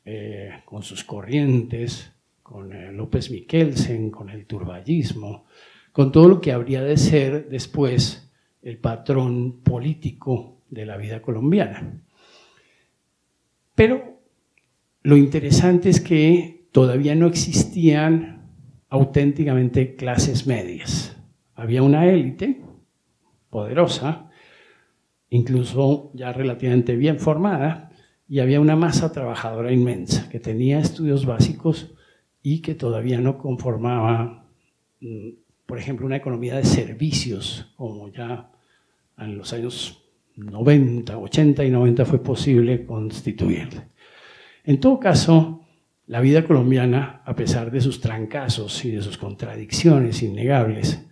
[0.06, 2.10] eh, con sus corrientes,
[2.42, 5.44] con eh, López Miquelsen, con el turballismo,
[5.92, 12.00] con todo lo que habría de ser después el patrón político de la vida colombiana.
[13.74, 14.22] Pero
[15.02, 18.48] lo interesante es que todavía no existían
[18.88, 21.14] auténticamente clases medias.
[21.54, 22.62] Había una élite
[23.50, 24.30] poderosa
[25.34, 27.90] incluso ya relativamente bien formada,
[28.28, 31.92] y había una masa trabajadora inmensa que tenía estudios básicos
[32.40, 34.46] y que todavía no conformaba,
[35.00, 35.30] mm,
[35.66, 38.52] por ejemplo, una economía de servicios, como ya
[39.18, 40.04] en los años
[40.36, 43.68] 90, 80 y 90 fue posible constituir.
[44.62, 45.66] En todo caso,
[46.06, 51.04] la vida colombiana, a pesar de sus trancazos y de sus contradicciones innegables,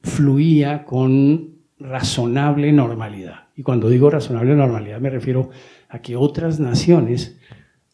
[0.00, 3.41] fluía con razonable normalidad.
[3.56, 5.50] Y cuando digo razonable normalidad me refiero
[5.88, 7.38] a que otras naciones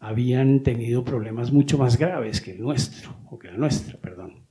[0.00, 4.46] habían tenido problemas mucho más graves que el nuestro, o que la nuestra, perdón.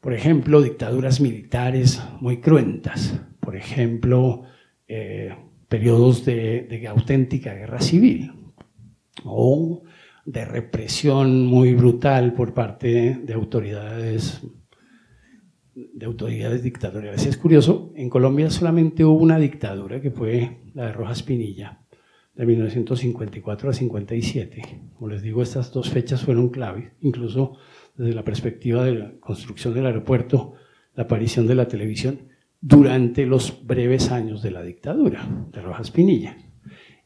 [0.00, 4.44] Por ejemplo, dictaduras militares muy cruentas, por ejemplo,
[4.86, 5.34] eh,
[5.68, 8.32] periodos de, de auténtica guerra civil,
[9.24, 9.82] o
[10.24, 14.42] de represión muy brutal por parte de autoridades
[15.92, 17.26] de autoridades dictatoriales.
[17.26, 21.80] Es curioso, en Colombia solamente hubo una dictadura que fue la de Rojas Pinilla,
[22.34, 24.62] de 1954 a 57.
[24.94, 27.56] Como les digo, estas dos fechas fueron clave, incluso
[27.96, 30.54] desde la perspectiva de la construcción del aeropuerto,
[30.94, 32.28] la aparición de la televisión
[32.60, 36.36] durante los breves años de la dictadura de Rojas Pinilla.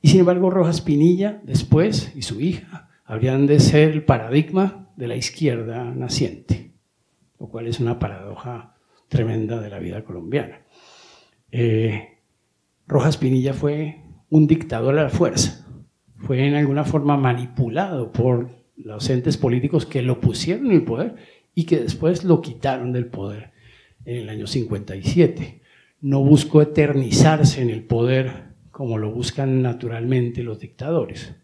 [0.01, 5.09] Y sin embargo, Rojas Pinilla después y su hija habrían de ser el paradigma de
[5.09, 6.72] la izquierda naciente,
[7.43, 8.77] lo cual es una paradoja
[9.09, 10.63] tremenda de la vida colombiana.
[11.51, 12.21] Eh,
[12.87, 14.01] Rojas Pinilla fue
[14.31, 15.67] un dictador a la fuerza,
[16.19, 21.17] fue en alguna forma manipulado por los entes políticos que lo pusieron en el poder
[21.53, 23.51] y que después lo quitaron del poder
[24.05, 25.63] en el año 57.
[26.01, 31.35] No buscó eternizarse en el poder como lo buscan naturalmente los dictadores.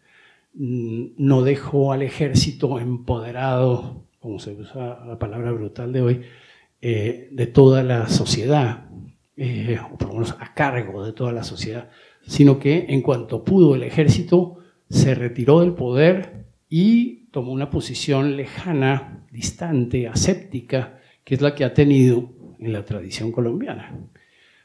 [0.55, 6.23] Mm, no dejó al ejército empoderado, como se usa la palabra brutal de hoy,
[6.81, 8.89] eh, de toda la sociedad,
[9.37, 11.91] eh, o por lo menos a cargo de toda la sociedad,
[12.27, 18.37] sino que en cuanto pudo el ejército se retiró del poder y tomó una posición
[18.37, 23.97] lejana, distante, aséptica, que es la que ha tenido en la tradición colombiana.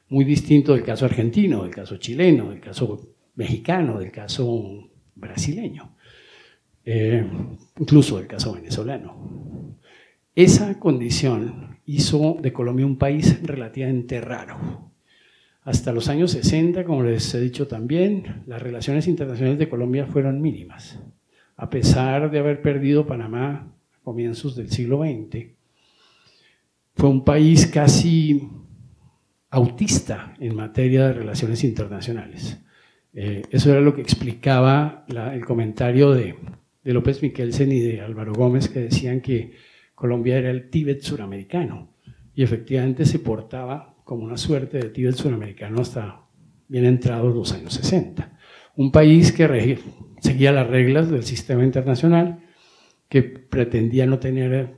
[0.09, 5.95] Muy distinto del caso argentino, del caso chileno, del caso mexicano, del caso brasileño,
[6.85, 7.25] eh,
[7.79, 9.77] incluso el caso venezolano.
[10.35, 14.91] Esa condición hizo de Colombia un país relativamente raro.
[15.63, 20.41] Hasta los años 60, como les he dicho también, las relaciones internacionales de Colombia fueron
[20.41, 20.99] mínimas.
[21.55, 25.51] A pesar de haber perdido Panamá a comienzos del siglo XX,
[26.95, 28.49] fue un país casi
[29.49, 32.59] autista en materia de relaciones internacionales.
[33.13, 36.35] Eh, eso era lo que explicaba el comentario de,
[36.91, 39.53] López Miquelsen y de Álvaro Gómez, que decían que
[39.95, 41.95] Colombia era el Tíbet suramericano.
[42.35, 46.25] Y efectivamente se portaba como una suerte de Tíbet suramericano hasta
[46.67, 48.37] bien entrados los años 60.
[48.75, 49.79] Un país que
[50.19, 52.39] seguía las reglas del sistema internacional,
[53.07, 54.75] que pretendía no tener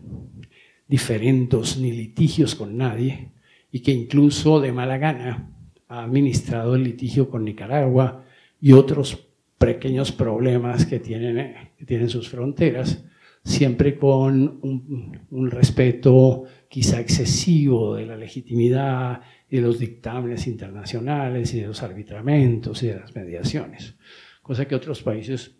[0.88, 3.32] diferendos ni litigios con nadie
[3.72, 5.52] y que incluso de mala gana
[5.88, 8.26] ha administrado el litigio con Nicaragua,
[8.60, 9.25] y otros
[9.58, 13.04] pequeños problemas que tienen, que tienen sus fronteras,
[13.44, 21.68] siempre con un, respeto quizá excesivo de la legitimidad de los dictámenes internacionales y de
[21.68, 23.96] los arbitramentos y de las mediaciones,
[24.42, 25.56] cosa que otros países,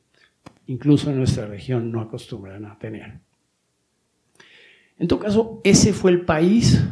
[0.66, 3.20] incluso en nuestra región, no acostumbran a tener.
[4.98, 6.84] En todo caso, ese fue el país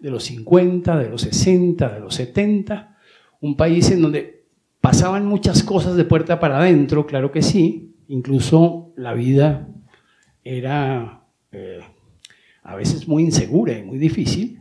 [0.00, 2.98] de los 50, de los 60, de los 70,
[3.40, 4.41] un país en donde
[4.82, 9.68] Pasaban muchas cosas de puerta para adentro, claro que sí, incluso la vida
[10.42, 11.78] era eh,
[12.64, 14.60] a veces muy insegura y muy difícil,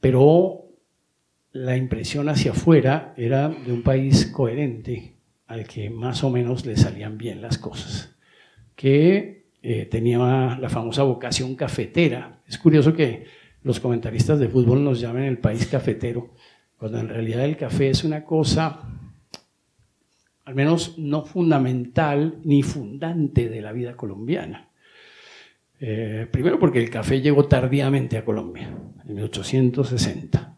[0.00, 0.64] pero
[1.52, 5.14] la impresión hacia afuera era de un país coherente
[5.46, 8.16] al que más o menos le salían bien las cosas,
[8.74, 12.42] que eh, tenía la famosa vocación cafetera.
[12.48, 13.26] Es curioso que
[13.62, 16.34] los comentaristas de fútbol nos llamen el país cafetero,
[16.82, 18.80] cuando en realidad el café es una cosa,
[20.44, 24.68] al menos no fundamental ni fundante de la vida colombiana.
[25.78, 30.56] Eh, primero porque el café llegó tardíamente a Colombia, en 1860.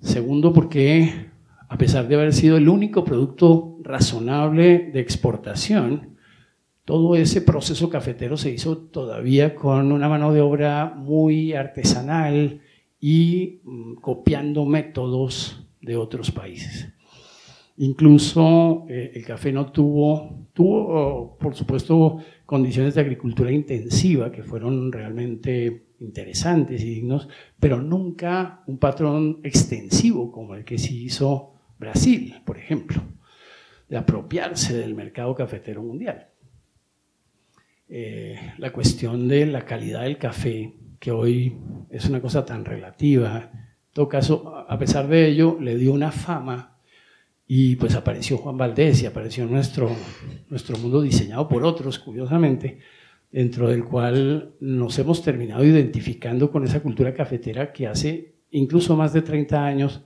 [0.00, 1.26] Segundo porque,
[1.68, 6.16] a pesar de haber sido el único producto razonable de exportación,
[6.86, 12.62] todo ese proceso cafetero se hizo todavía con una mano de obra muy artesanal,
[13.00, 16.92] y mm, copiando métodos de otros países.
[17.78, 24.92] Incluso eh, el café no tuvo, tuvo, por supuesto, condiciones de agricultura intensiva que fueron
[24.92, 27.28] realmente interesantes y dignos,
[27.58, 33.00] pero nunca un patrón extensivo como el que se hizo Brasil, por ejemplo,
[33.88, 36.28] de apropiarse del mercado cafetero mundial.
[37.88, 41.56] Eh, la cuestión de la calidad del café que hoy
[41.88, 43.50] es una cosa tan relativa.
[43.52, 46.76] En todo caso, a pesar de ello, le dio una fama
[47.48, 49.90] Y pues apareció Juan Valdés y apareció nuestro,
[50.48, 52.78] nuestro mundo diseñado por otros, curiosamente,
[53.32, 59.12] dentro del cual nos hemos terminado identificando con esa cultura cafetera que hace incluso más
[59.12, 60.02] de 30 años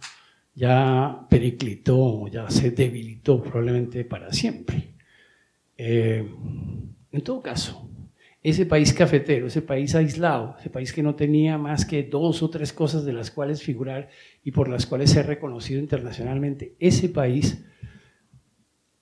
[0.55, 4.95] ya periclitó, ya se debilitó probablemente para siempre.
[5.77, 6.27] Eh,
[7.13, 7.91] en todo caso,
[8.45, 12.51] ese país cafetero, ese país aislado, ese país que no tenía más que dos o
[12.51, 14.11] tres cosas de las cuales figurar
[14.45, 17.65] y por las cuales ser reconocido internacionalmente, ese país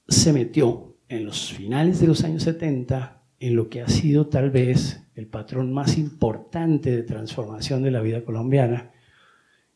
[0.07, 4.53] se metió en los finales de los años 70 en lo que ha sido tal
[4.53, 8.93] vez el patrón más importante de transformación de la vida colombiana,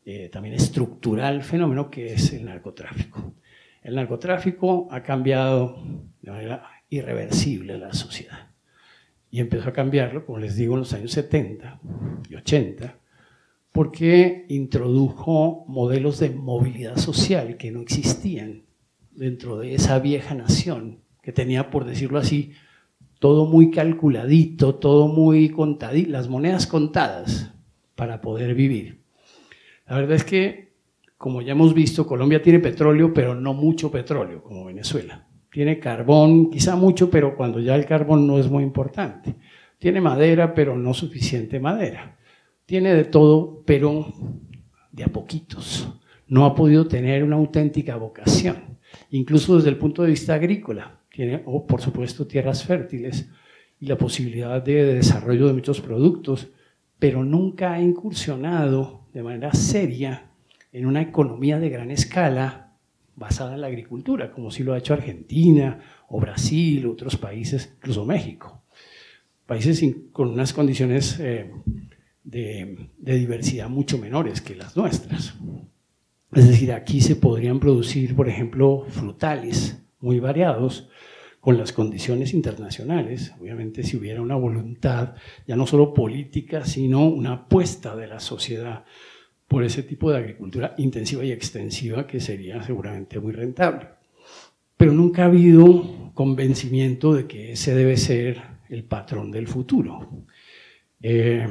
[0.04, 3.34] eh, también estructural fenómeno que es el narcotráfico.
[3.82, 5.82] El narcotráfico ha cambiado
[6.22, 8.45] de manera irreversible la sociedad
[9.31, 11.81] y empezó a cambiarlo, como les digo, en los años 70
[12.29, 12.99] y 80,
[13.72, 18.62] porque introdujo modelos de movilidad social que no existían
[19.12, 22.53] dentro de esa vieja nación, que tenía, por decirlo así,
[23.18, 27.53] todo muy calculadito, todo muy contadito, las monedas contadas
[27.95, 29.01] para poder vivir.
[29.87, 30.72] La verdad es que,
[31.16, 35.26] como ya hemos visto, Colombia tiene petróleo, pero no mucho petróleo, como Venezuela.
[35.57, 39.36] Tiene carbón, quizá mucho, pero cuando ya el carbón no es muy importante.
[39.78, 42.18] Tiene madera, pero no suficiente madera.
[42.66, 44.12] Tiene de todo, pero
[44.92, 45.88] de a poquitos.
[46.26, 48.76] No ha podido tener una auténtica vocación,
[49.12, 51.00] incluso desde el punto de vista agrícola.
[51.11, 53.30] Tiene, por supuesto, tierras fértiles
[53.80, 56.48] y la posibilidad de desarrollo de muchos productos,
[56.98, 60.32] pero nunca ha incursionado de manera seria
[60.70, 62.65] en una economía de gran escala
[63.16, 68.04] basada en la agricultura, como si lo ha hecho Argentina o Brasil, otros países, incluso
[68.04, 68.62] México.
[69.46, 71.50] Países con unas condiciones eh,
[72.22, 75.34] de, de diversidad mucho menores que las nuestras.
[76.32, 80.88] Es decir, aquí se podrían producir, por ejemplo, frutales muy variados,
[81.46, 85.14] con las condiciones internacionales, obviamente si hubiera una voluntad,
[85.46, 88.84] ya no solo política, sino una apuesta de la sociedad
[89.49, 93.88] por ese tipo de agricultura intensiva y extensiva que sería seguramente muy rentable.
[94.76, 100.24] Pero nunca ha habido convencimiento de que ese debe ser el patrón del futuro.
[101.01, 101.47] Eh,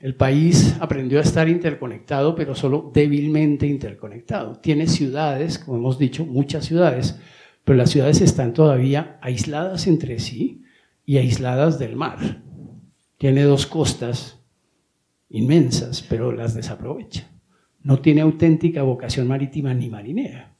[0.00, 4.58] el país aprendió a estar interconectado, pero solo débilmente interconectado.
[4.60, 7.18] Tiene ciudades, como hemos dicho, muchas ciudades,
[7.64, 10.62] pero las ciudades están todavía aisladas entre sí
[11.04, 12.42] y aisladas del mar.
[13.18, 14.37] Tiene dos costas
[15.30, 17.30] inmensas, pero las desaprovecha.
[17.82, 20.56] No tiene auténtica vocación marítima ni marinera.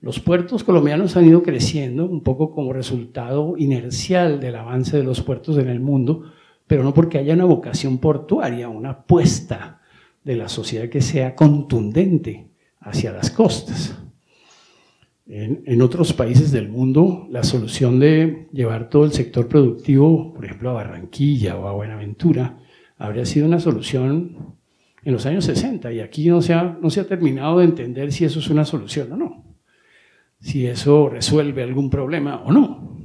[0.00, 5.20] Los puertos colombianos han ido creciendo un poco como resultado inercial del avance de los
[5.22, 6.24] puertos en el mundo,
[6.66, 9.80] pero no porque haya una vocación portuaria, una apuesta
[10.24, 12.50] de la sociedad que sea contundente
[12.80, 13.96] hacia las costas.
[15.26, 20.70] En, otros países del mundo, la solución de llevar todo el sector productivo, por ejemplo,
[20.70, 22.58] a Barranquilla o a Buenaventura,
[23.02, 24.56] habría sido una solución
[25.04, 28.12] en los años 60 y aquí no se, ha, no se ha terminado de entender
[28.12, 29.56] si eso es una solución o no,
[30.38, 32.96] si eso resuelve algún problema o no.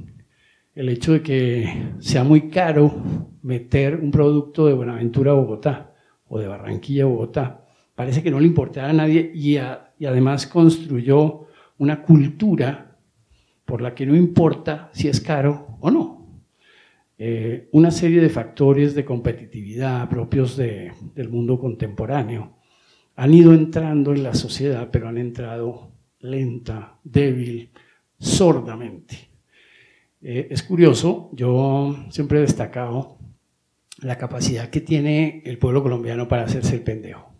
[0.72, 2.94] El hecho de que sea muy caro
[3.42, 5.94] meter un producto de Buenaventura a Bogotá
[6.28, 10.46] o de Barranquilla a Bogotá, parece que no le importaba a nadie y, y además
[10.46, 12.96] construyó una cultura
[13.64, 16.17] por la que no importa si es caro o no.
[17.20, 22.58] Eh, una serie de factores de competitividad propios del mundo contemporáneo
[23.16, 25.90] han ido entrando en la sociedad, pero han entrado
[26.20, 27.70] lenta, débil,
[28.20, 29.16] sordamente.
[30.22, 33.18] Eh, es curioso, yo siempre he destacado
[34.00, 37.32] la capacidad que tiene el pueblo colombiano para hacerse el pendejo,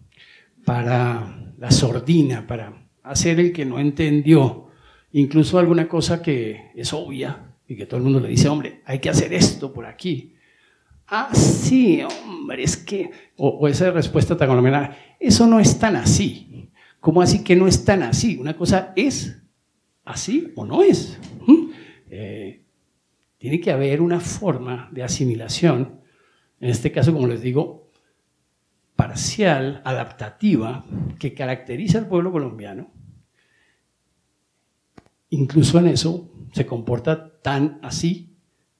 [0.65, 4.67] para la sordina, para hacer el que no entendió,
[5.13, 8.99] incluso alguna cosa que es obvia, y que todo el mundo le dice, hombre, hay
[8.99, 10.35] que hacer esto por aquí.
[11.07, 16.71] Ah, sí, hombre, es que, o, esa respuesta tan colombiana, eso no es tan así.
[16.99, 18.39] ¿Cómo así que no es tan así?
[18.39, 19.43] Una cosa es
[20.05, 21.19] así o no es.
[21.47, 21.71] ¿Mm?
[22.11, 22.63] Eh,
[23.37, 26.01] tiene que haber una forma de asimilación,
[26.61, 27.91] en este caso, como les digo,
[28.97, 30.85] parcial, adaptativa,
[31.19, 32.91] que caracteriza al pueblo colombiano.
[35.31, 38.37] Incluso en eso se comporta tan así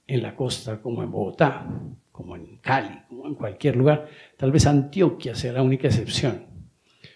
[0.07, 1.69] en la costa como en Bogotá,
[2.11, 4.09] como en Cali, como en cualquier lugar.
[4.37, 6.47] Tal vez Antioquia sea la única excepción.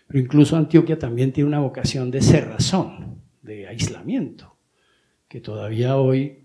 [0.07, 4.57] Pero incluso Antioquia también tiene una vocación de cerrazón, de aislamiento,
[5.27, 6.45] que todavía hoy,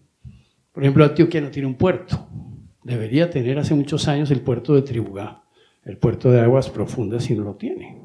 [0.71, 2.29] por ejemplo, Antioquia no tiene un puerto.
[2.83, 5.43] Debería tener hace muchos años el puerto de Tribugá,
[5.83, 8.01] el puerto de aguas profundas, y no lo tiene.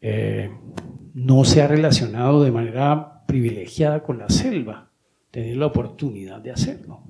[0.00, 0.50] Eh,
[1.14, 4.90] no se ha relacionado de manera privilegiada con la selva,
[5.30, 7.04] tener la oportunidad de hacerlo.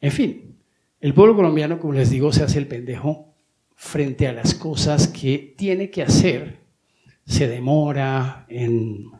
[0.00, 0.56] En fin,
[1.00, 3.34] el pueblo colombiano, como les digo, se hace el pendejo
[3.74, 6.60] frente a las cosas que tiene que hacer,
[7.24, 9.10] se demora en,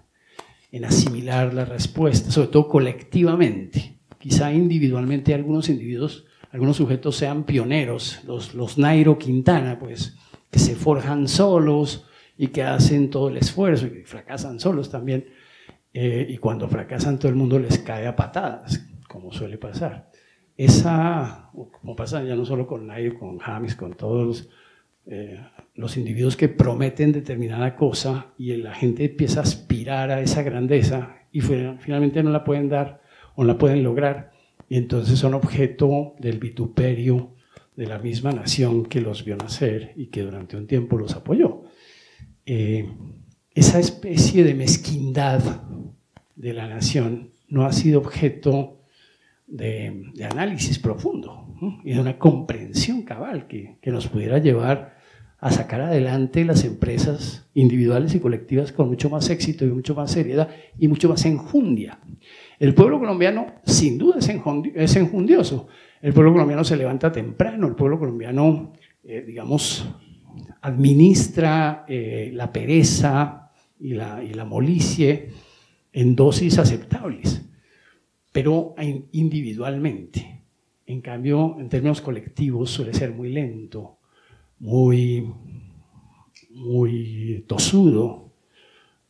[0.72, 3.98] en asimilar la respuesta, sobre todo colectivamente.
[4.18, 10.16] Quizá individualmente algunos individuos, algunos sujetos sean pioneros, los, los Nairo Quintana, pues,
[10.50, 12.06] que se forjan solos
[12.42, 15.26] y que hacen todo el esfuerzo y fracasan solos también.
[15.92, 20.10] Eh, y cuando fracasan todo el mundo les cae a patadas, como suele pasar.
[20.56, 24.48] Esa, como pasa ya no solo con Nairo, con James, con todos los,
[25.04, 25.38] eh,
[25.74, 31.16] los individuos que prometen determinada cosa y la gente empieza a aspirar a esa grandeza
[31.32, 33.02] y finalmente no la pueden dar
[33.34, 34.32] o no la pueden lograr
[34.66, 37.34] y entonces son objeto del vituperio
[37.76, 41.59] de la misma nación que los vio nacer y que durante un tiempo los apoyó.
[42.52, 42.84] Eh,
[43.54, 45.62] esa especie de mezquindad
[46.34, 48.80] de la nación no ha sido objeto
[49.46, 51.46] de, análisis profundo
[51.84, 54.96] y de una comprensión cabal que, que nos pudiera llevar
[55.38, 60.10] a sacar adelante las empresas individuales y colectivas con mucho más éxito y mucho más
[60.10, 62.00] seriedad y mucho más enjundia.
[62.58, 65.68] El pueblo colombiano sin duda es enjundioso.
[66.02, 68.72] El pueblo colombiano se levanta temprano, el pueblo colombiano,
[69.04, 69.88] eh, digamos,
[70.62, 75.30] administra eh, la pereza y la, y la molicie
[75.92, 77.42] en dosis aceptables,
[78.32, 78.74] pero
[79.12, 80.42] individualmente.
[80.86, 83.98] En cambio, en términos colectivos suele ser muy lento,
[84.58, 85.32] muy,
[86.50, 88.32] muy tosudo,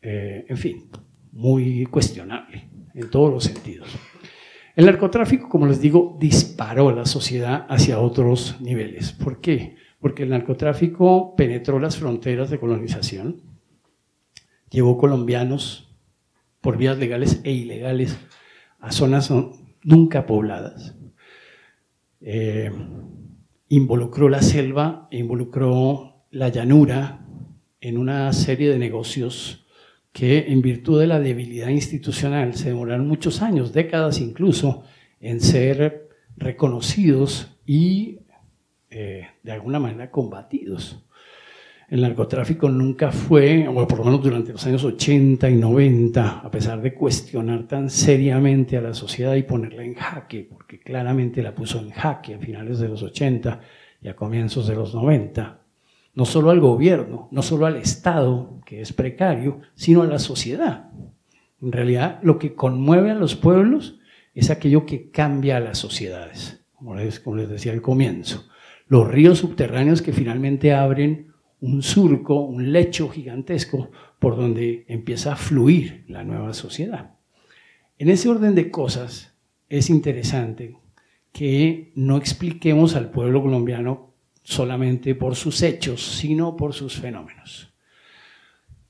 [0.03, 0.91] eh, en fin,
[1.33, 3.89] muy cuestionable en todos los sentidos.
[4.77, 9.13] El narcotráfico, como les digo, disparó la sociedad hacia otros niveles.
[9.13, 9.77] ¿Por qué?
[10.01, 13.43] Porque el narcotráfico penetró las fronteras de colonización,
[14.71, 15.95] llevó colombianos
[16.61, 18.19] por vías legales e ilegales
[18.81, 19.33] a zonas
[19.83, 20.97] nunca pobladas.
[22.21, 22.71] Eh,
[23.69, 27.27] involucró la selva involucró la llanura
[27.81, 29.67] en una serie de negocios
[30.13, 34.83] que en virtud de la debilidad institucional se demoraron muchos años, décadas incluso,
[35.21, 38.19] en ser reconocidos y
[38.93, 41.07] eh, de alguna manera combatidos.
[41.89, 46.51] El narcotráfico nunca fue, o por lo menos durante los años 80 y 90, a
[46.51, 51.55] pesar de cuestionar tan seriamente a la sociedad y ponerla en jaque, porque claramente la
[51.55, 53.61] puso en jaque a finales de los 80
[54.03, 55.61] y a comienzos de los 90,
[56.15, 60.91] no solo al gobierno, no solo al Estado, que es precario, sino a la sociedad.
[61.63, 64.01] En realidad, lo que conmueve a los pueblos
[64.35, 68.50] es aquello que cambia a las sociedades, como les, como les decía al comienzo
[68.91, 71.29] los ríos subterráneos que finalmente abren
[71.61, 77.15] un surco, un lecho gigantesco por donde empieza a fluir la nueva sociedad.
[77.99, 79.37] En ese orden de cosas
[79.69, 80.77] es interesante
[81.31, 84.13] que no expliquemos al pueblo colombiano
[84.43, 87.73] solamente por sus hechos, sino por sus fenómenos.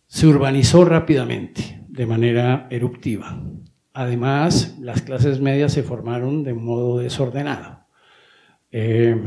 [0.06, 3.38] Se urbanizó rápidamente, de manera eruptiva.
[3.92, 7.80] Además, las clases medias se formaron de modo desordenado.
[8.72, 9.20] Eh,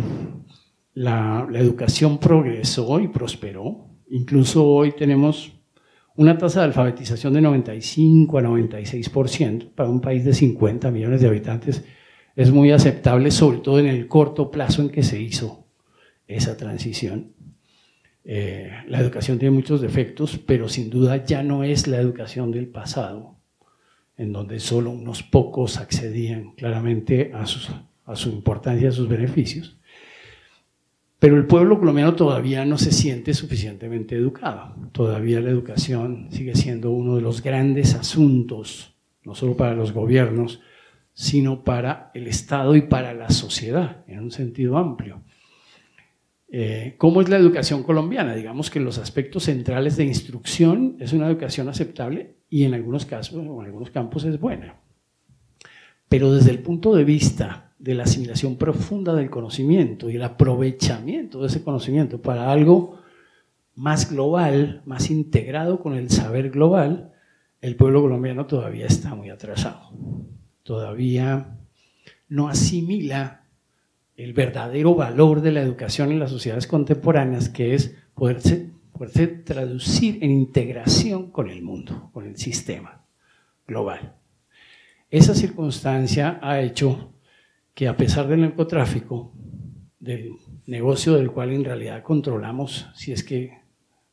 [0.94, 3.88] la, educación progresó y prosperó.
[4.10, 5.54] Incluso hoy tenemos
[6.16, 11.28] una tasa de alfabetización de 95 a 96% para un país de 50 millones de
[11.28, 11.84] habitantes.
[12.36, 15.68] Es muy aceptable, sobre todo en el corto plazo en que se hizo
[16.28, 17.34] esa transición.
[18.26, 22.68] Eh, la educación tiene muchos defectos, pero sin duda ya no es la educación del
[22.68, 23.38] pasado,
[24.16, 27.44] en donde solo unos pocos accedían claramente a,
[28.06, 29.78] a su importancia, a sus beneficios.
[31.24, 34.76] Pero el pueblo colombiano todavía no se siente suficientemente educado.
[34.92, 38.94] Todavía la educación sigue siendo uno de los grandes asuntos,
[39.24, 40.60] no solo para los gobiernos,
[41.14, 45.22] sino para el Estado y para la sociedad, en un sentido amplio.
[46.52, 48.36] Eh, ¿Cómo es la educación colombiana?
[48.36, 53.42] Digamos que los aspectos centrales de instrucción es una educación aceptable y en algunos casos
[53.42, 54.76] en algunos campos es buena.
[56.10, 61.42] Pero desde el punto de vista de la asimilación profunda del conocimiento y el aprovechamiento
[61.42, 63.02] de ese conocimiento para algo
[63.76, 67.12] más global, más integrado con el saber global,
[67.60, 69.92] el pueblo colombiano todavía está muy atrasado.
[70.64, 71.58] Todavía
[72.30, 73.44] no asimila
[74.16, 80.24] el verdadero valor de la educación en las sociedades contemporáneas, que es poderse, poderse traducir
[80.24, 83.04] en integración con el mundo, con el sistema
[83.68, 84.14] global.
[85.10, 87.12] Esa circunstancia ha hecho
[87.74, 89.34] que a pesar del narcotráfico,
[90.00, 90.34] del
[90.68, 93.62] negocio del cual en realidad controlamos, si es que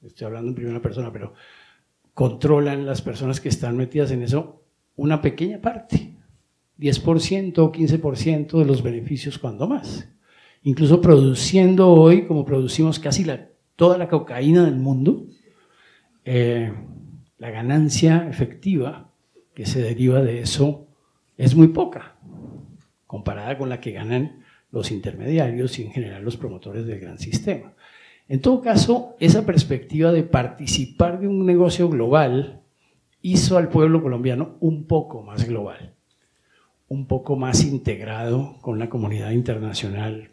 [0.03, 1.35] estoy hablando en primera persona, pero
[2.15, 4.65] controlan las personas que están metidas en eso
[4.97, 6.17] una pequeña parte,
[6.79, 10.09] 10% o 15% de los beneficios cuando más.
[10.63, 13.27] Incluso produciendo hoy, como producimos casi
[13.77, 15.27] toda la cocaína del mundo,
[16.25, 16.73] eh,
[17.39, 19.11] la ganancia efectiva
[19.55, 20.87] que se deriva de eso
[21.39, 22.19] es muy poca,
[23.11, 27.73] comparada con la que ganan los intermediarios y en general los promotores del gran sistema.
[28.29, 32.61] En todo caso, esa perspectiva de participar de un negocio global
[33.21, 35.93] hizo al pueblo colombiano un poco más global,
[36.87, 40.31] un poco más integrado con la comunidad internacional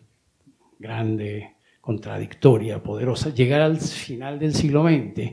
[0.78, 3.34] grande, contradictoria, poderosa.
[3.34, 5.32] Llegar al final del siglo XX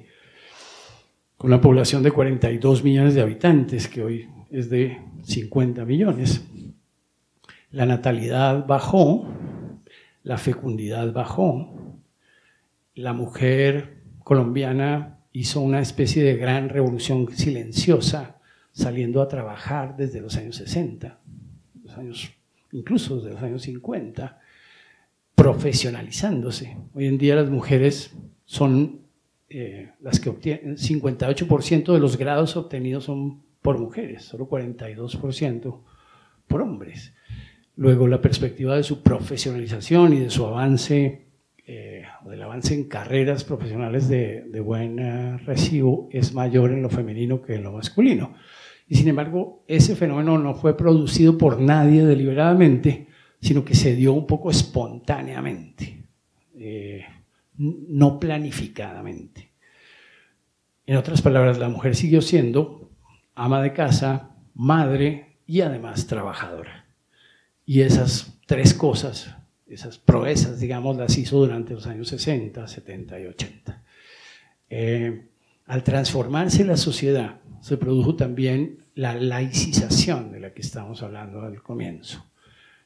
[1.37, 6.43] con una población de 42 millones de habitantes, que hoy es de 50 millones.
[7.75, 9.27] La natalidad bajó,
[10.22, 11.99] la fecundidad bajó,
[12.95, 18.37] la mujer colombiana hizo una especie de gran revolución silenciosa,
[18.70, 21.18] saliendo a trabajar desde los años 60,
[21.83, 22.31] los años,
[22.70, 24.39] incluso desde los años 50,
[25.35, 26.77] profesionalizándose.
[26.95, 28.14] Hoy en día las mujeres
[28.45, 29.01] son
[29.51, 35.81] eh, las que obtienen, 58% de los grados obtenidos son por mujeres, solo 42%
[36.47, 37.12] por hombres.
[37.77, 41.27] Luego la perspectiva de su profesionalización y de su avance,
[41.66, 47.43] eh, del avance en carreras profesionales de, de buen recibo es mayor en lo femenino
[47.43, 48.35] que en lo masculino.
[48.87, 53.09] Y sin embargo, ese fenómeno no fue producido por nadie deliberadamente,
[53.41, 56.05] sino que se dio un poco espontáneamente,
[56.57, 57.05] eh,
[57.57, 59.53] no planificadamente.
[60.87, 62.91] En otras palabras, la mujer siguió siendo
[63.35, 66.84] ama de casa, madre y además trabajadora.
[67.67, 69.35] Y esas tres cosas,
[69.67, 73.83] esas proezas, digamos, las hizo durante los años 60, 70 y 80.
[74.71, 75.27] Eh,
[75.67, 81.62] al transformarse la sociedad, se produjo también la laicización de la que estamos hablando al
[81.62, 82.27] comienzo.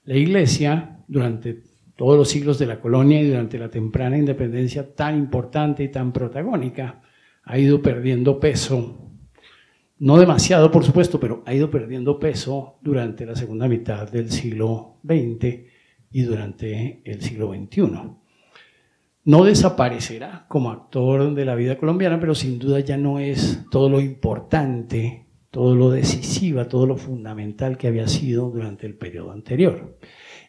[0.05, 1.63] La Iglesia, durante
[1.97, 6.13] todos los siglos de la colonia y durante la temprana independencia tan importante y tan
[6.13, 7.03] protagónica,
[7.43, 9.08] ha ido perdiendo peso
[10.01, 14.99] no demasiado, por supuesto, pero ha ido perdiendo peso durante la segunda mitad del siglo
[15.05, 15.67] XX
[16.13, 17.91] y durante el siglo XXI.
[19.25, 23.91] No desaparecerá como actor de la vida colombiana, pero sin duda ya no es todo
[23.91, 29.99] lo importante, todo lo decisiva, todo lo fundamental que había sido durante el periodo anterior.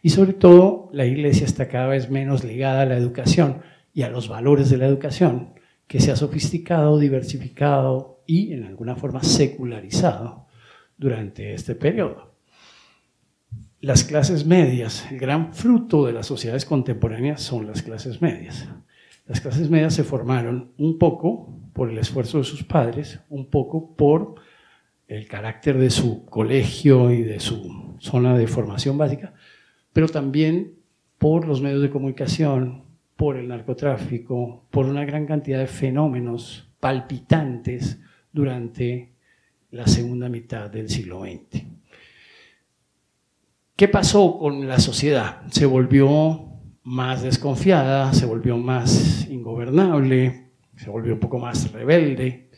[0.02, 3.62] Y sobre todo, la Iglesia está cada vez menos ligada a la educación
[3.94, 5.56] y a los valores de la educación,
[5.88, 10.46] que se ha sofisticado, diversificado y en alguna forma secularizado
[10.96, 12.36] durante este periodo.
[13.82, 18.70] Las clases medias, el gran fruto de las sociedades contemporáneas son las clases medias.
[19.26, 23.96] Las clases medias se formaron un poco por el esfuerzo de sus padres, un poco
[23.96, 24.36] por
[25.08, 29.34] el carácter de su colegio y de su zona de formación básica,
[29.92, 30.76] pero también
[31.18, 32.84] por los medios de comunicación,
[33.16, 38.00] por el narcotráfico, por una gran cantidad de fenómenos palpitantes
[38.32, 39.14] durante
[39.72, 41.64] la segunda mitad del siglo XX.
[43.76, 45.44] ¿Qué pasó con la sociedad?
[45.52, 46.50] Se volvió
[46.84, 52.50] más desconfiada, se volvió más ingobernable, se volvió un poco más rebelde.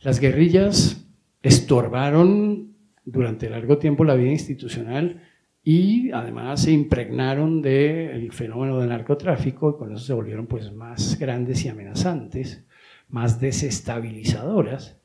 [0.00, 1.06] Las guerrillas
[1.42, 5.22] estorbaron durante largo tiempo la vida institucional
[5.62, 11.18] y además se impregnaron del fenómeno del narcotráfico y con eso se volvieron pues más
[11.18, 12.64] grandes y amenazantes,
[13.08, 14.95] más desestabilizadoras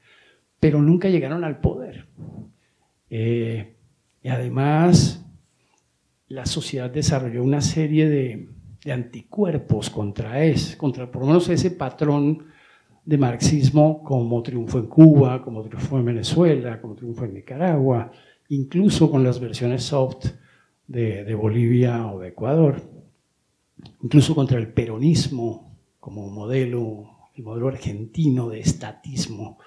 [0.62, 2.08] pero nunca llegaron al poder.
[3.10, 3.76] Eh,
[4.22, 5.26] y además,
[6.28, 8.48] la sociedad desarrolló una serie de,
[8.92, 12.46] anticuerpos contra, ese, contra por lo menos ese patrón
[13.04, 18.12] de marxismo como triunfo en Cuba, como triunfo en Venezuela, como triunfo en Nicaragua,
[18.50, 20.28] incluso con las versiones soft
[20.88, 22.82] de, de Bolivia o de Ecuador,
[24.04, 29.58] incluso contra el peronismo como modelo, el modelo argentino de estatismo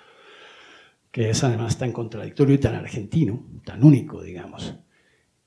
[1.15, 4.75] que es además tan contradictorio y tan argentino, tan único, digamos.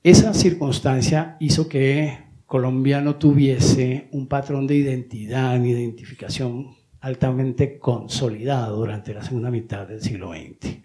[0.02, 6.68] Esa circunstancia hizo que Colombia no tuviese un patrón de identidad ni identificación
[7.00, 10.78] altamente consolidado durante la segunda mitad del siglo XX.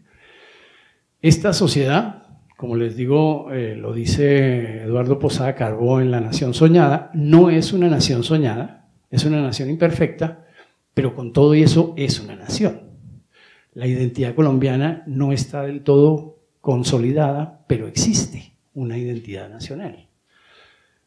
[1.22, 7.10] Esta sociedad, como les digo, eh, lo dice Eduardo Posada Carbó en La Nación Soñada,
[7.14, 10.46] no es una nación soñada, es una nación imperfecta,
[10.94, 12.93] pero con todo eso es una nación.
[13.74, 20.08] La identidad colombiana no está del todo consolidada, pero existe una identidad nacional.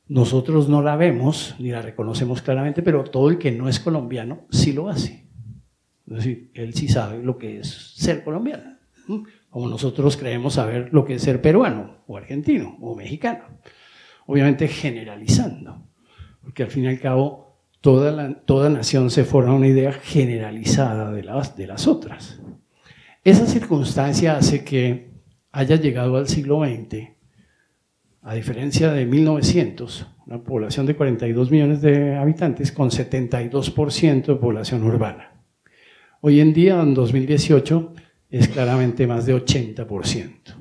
[0.08, 4.46] Nosotros no la vemos ni la reconocemos claramente, pero todo el que no es colombiano
[4.50, 5.26] sí lo hace.
[6.08, 8.76] Es decir, él sí sabe lo que es ser colombiano,
[9.50, 13.44] como nosotros creemos saber lo que es ser peruano, o argentino, o mexicano.
[14.26, 15.88] Obviamente generalizando,
[16.42, 21.24] porque al fin y al cabo toda, toda nación se forma una idea generalizada de
[21.24, 22.40] las, de las otras.
[23.26, 25.10] Esa circunstancia hace que
[25.50, 27.08] haya llegado al siglo XX,
[28.22, 34.84] a diferencia de 1900, una población de 42 millones de habitantes con 72% de población
[34.84, 35.42] urbana.
[36.20, 37.94] Hoy en día, en 2018,
[38.30, 40.54] es claramente más de 80%.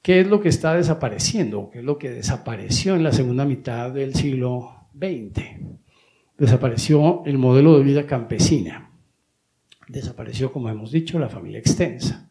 [0.00, 1.68] ¿Qué es lo que está desapareciendo?
[1.70, 5.44] ¿Qué es lo que desapareció en la segunda mitad del siglo XX?
[6.38, 8.87] Desapareció el modelo de vida campesina.
[9.88, 12.28] Desapareció, como hemos dicho, la familia extensa.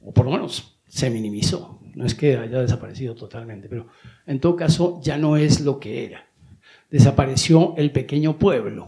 [0.00, 1.80] O por lo menos se minimizó.
[1.94, 3.88] No es que haya desaparecido totalmente, pero
[4.26, 6.26] en todo caso ya no es lo que era.
[6.90, 8.86] Desapareció el pequeño pueblo,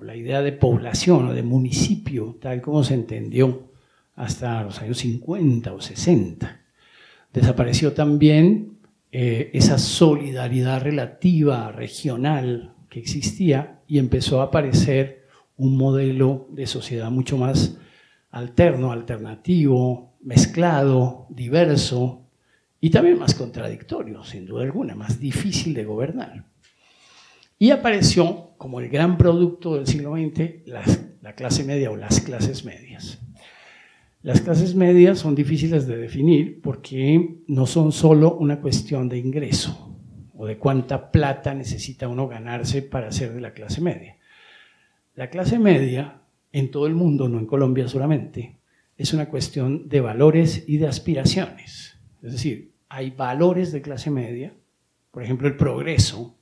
[0.00, 3.72] la idea de población o de municipio, tal como se entendió
[4.14, 6.60] hasta los años 50 o 60.
[7.32, 8.78] Desapareció también
[9.10, 15.23] eh, esa solidaridad relativa regional que existía y empezó a aparecer
[15.56, 17.76] un modelo de sociedad mucho más
[18.30, 22.26] alterno, alternativo, mezclado, diverso
[22.80, 26.44] y también más contradictorio, sin duda alguna, más difícil de gobernar.
[27.58, 32.64] Y apareció como el gran producto del siglo XX la, clase media o las clases
[32.64, 33.20] medias.
[34.22, 39.98] Las clases medias son difíciles de definir porque no son solo una cuestión de ingreso
[40.34, 44.16] o de cuánta plata necesita uno ganarse para ser de la clase media.
[45.14, 48.58] La clase media, en todo el mundo, no en Colombia solamente,
[48.96, 51.96] es una cuestión de valores y de aspiraciones.
[52.20, 54.54] Es decir, hay valores de clase media,
[55.12, 56.36] por ejemplo, el progreso,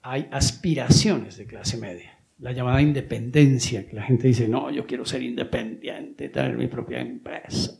[0.00, 5.04] hay aspiraciones de clase media, la llamada independencia, que la gente dice, no, yo quiero
[5.04, 7.78] ser independiente, tener mi propia empresa.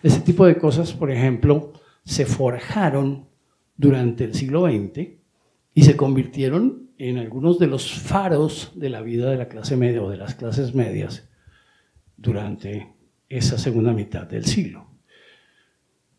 [0.00, 1.72] Ese tipo de cosas, por ejemplo,
[2.04, 3.26] se forjaron
[3.76, 5.08] durante el siglo XX
[5.74, 10.02] y se convirtieron en algunos de los faros de la vida de la clase media
[10.02, 11.28] o de las clases medias
[12.16, 12.94] durante
[13.28, 14.86] esa segunda mitad del siglo.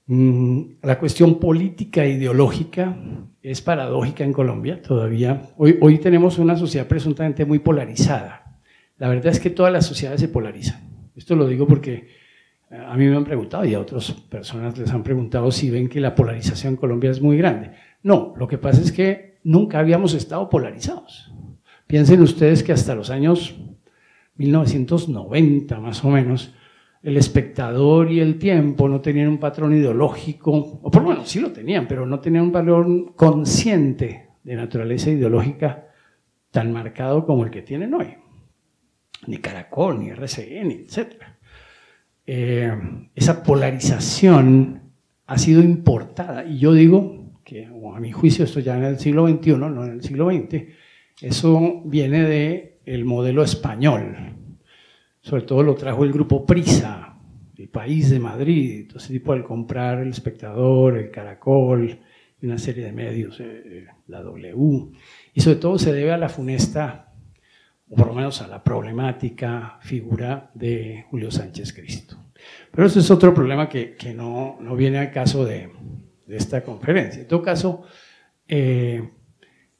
[0.07, 2.95] Mm, la cuestión política e ideológica
[3.41, 5.49] es paradójica en Colombia todavía.
[5.57, 8.59] Hoy, hoy tenemos una sociedad presuntamente muy polarizada.
[8.97, 11.09] La verdad es que todas las sociedades se polarizan.
[11.15, 12.07] Esto lo digo porque
[12.69, 15.89] eh, a mí me han preguntado y a otras personas les han preguntado si ven
[15.89, 17.71] que la polarización en Colombia es muy grande.
[18.03, 21.31] No, lo que pasa es que nunca habíamos estado polarizados.
[21.87, 23.55] Piensen ustedes que hasta los años
[24.35, 26.53] 1990 más o menos,
[27.01, 31.39] el espectador y el tiempo no tenían un patrón ideológico, o por lo menos sí
[31.39, 35.87] lo tenían, pero no tenían un valor consciente de naturaleza ideológica
[36.49, 38.15] tan marcado como el que tienen hoy.
[39.27, 41.21] Ni Caracol, ni RCN, etc.
[42.25, 42.73] Eh,
[43.13, 44.81] esa polarización
[45.27, 47.14] ha sido importada, y yo digo
[47.45, 50.63] que a mi juicio esto ya en el siglo XXI, no en el siglo XX,
[51.21, 54.35] eso viene del el modelo español,
[55.21, 57.17] sobre todo lo trajo el grupo Prisa,
[57.57, 61.99] el país de Madrid, ese tipo al comprar el espectador, el caracol,
[62.41, 64.91] una serie de medios, eh, eh, la W,
[65.33, 67.13] y sobre todo se debe a la funesta,
[67.89, 72.17] o por lo menos a la problemática figura de Julio Sánchez Cristo.
[72.71, 75.71] Pero eso es otro problema que, que no, no, viene al caso de,
[76.25, 77.21] de, esta conferencia.
[77.21, 77.83] En todo caso,
[78.47, 79.09] eh,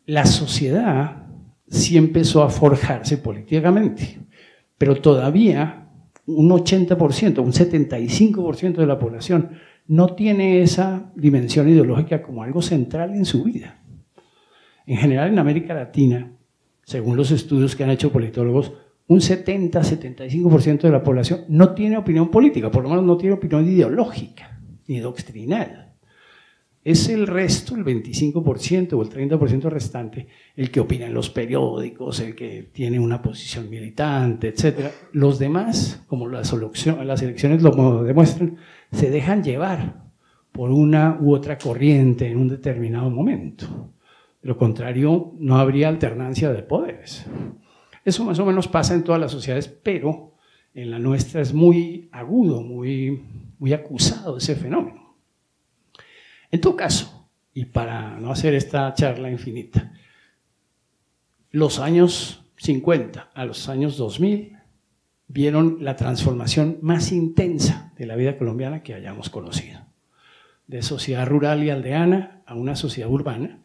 [0.06, 1.28] la sociedad
[1.68, 4.26] sí empezó a forjarse políticamente
[4.78, 5.90] pero todavía
[6.26, 9.52] un 80%, un 75% de la población
[9.88, 13.82] no tiene esa dimensión ideológica como algo central en su vida.
[14.88, 16.32] En general en América Latina,
[16.84, 18.74] según los estudios que han hecho politólogos,
[19.08, 23.68] un 70-75% de la población no tiene opinión política, por lo menos no tiene opinión
[23.68, 25.85] ideológica ni doctrinal
[26.86, 32.20] es el resto, el 25% o el 30% restante, el que opina en los periódicos,
[32.20, 34.92] el que tiene una posición militante, etc.
[35.12, 38.58] Los demás, como las, las elecciones lo demuestran,
[38.92, 40.06] se dejan llevar
[40.52, 43.92] por una u otra corriente en un determinado momento.
[44.44, 47.26] De lo contrario, no habría alternancia de poderes.
[48.06, 50.36] Eso más o menos pasa en todas las sociedades, pero
[50.76, 53.24] en la nuestra es muy agudo, muy,
[53.58, 55.05] muy acusado ese fenómeno.
[56.56, 59.92] En tu caso, y para no hacer esta charla infinita,
[61.52, 64.58] los años 50 a los años 2000
[65.28, 69.82] vieron la transformación más intensa de la vida colombiana que hayamos conocido.
[70.68, 73.60] De sociedad rural y aldeana a una sociedad urbana,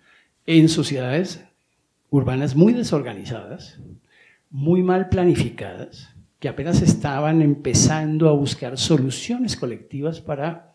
[0.46, 1.44] en sociedades
[2.10, 3.78] urbanas muy desorganizadas,
[4.50, 10.69] muy mal planificadas, que apenas estaban empezando a buscar soluciones colectivas para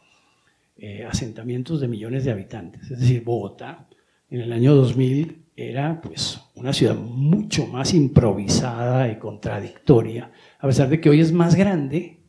[0.78, 2.92] eh, asentamientos de millones de habitantes.
[2.92, 3.88] Es decir, Bogotá
[4.30, 10.90] en el año 2000 era pues una ciudad mucho más improvisada y contradictoria, a pesar
[10.90, 12.20] de que hoy es más grande,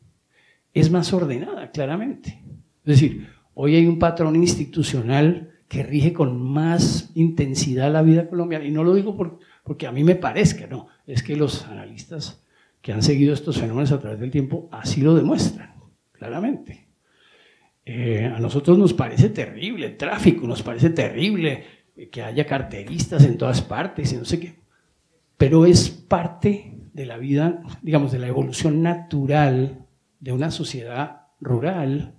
[0.73, 2.41] es más ordenada, claramente.
[2.85, 8.65] Es decir, hoy hay un patrón institucional que rige con más intensidad la vida colombiana,
[8.65, 9.17] y no lo digo
[9.63, 12.41] porque a mí me parezca, no, es que los analistas
[12.81, 15.75] que han seguido estos fenómenos a través del tiempo así lo demuestran,
[16.13, 16.86] claramente.
[17.89, 21.63] Eh, a nosotros nos parece terrible el tráfico, nos parece terrible
[22.11, 24.55] que haya carteristas en todas partes y no sé qué.
[25.37, 29.85] Pero es parte de la vida, digamos, de la evolución natural
[30.19, 32.15] de una sociedad rural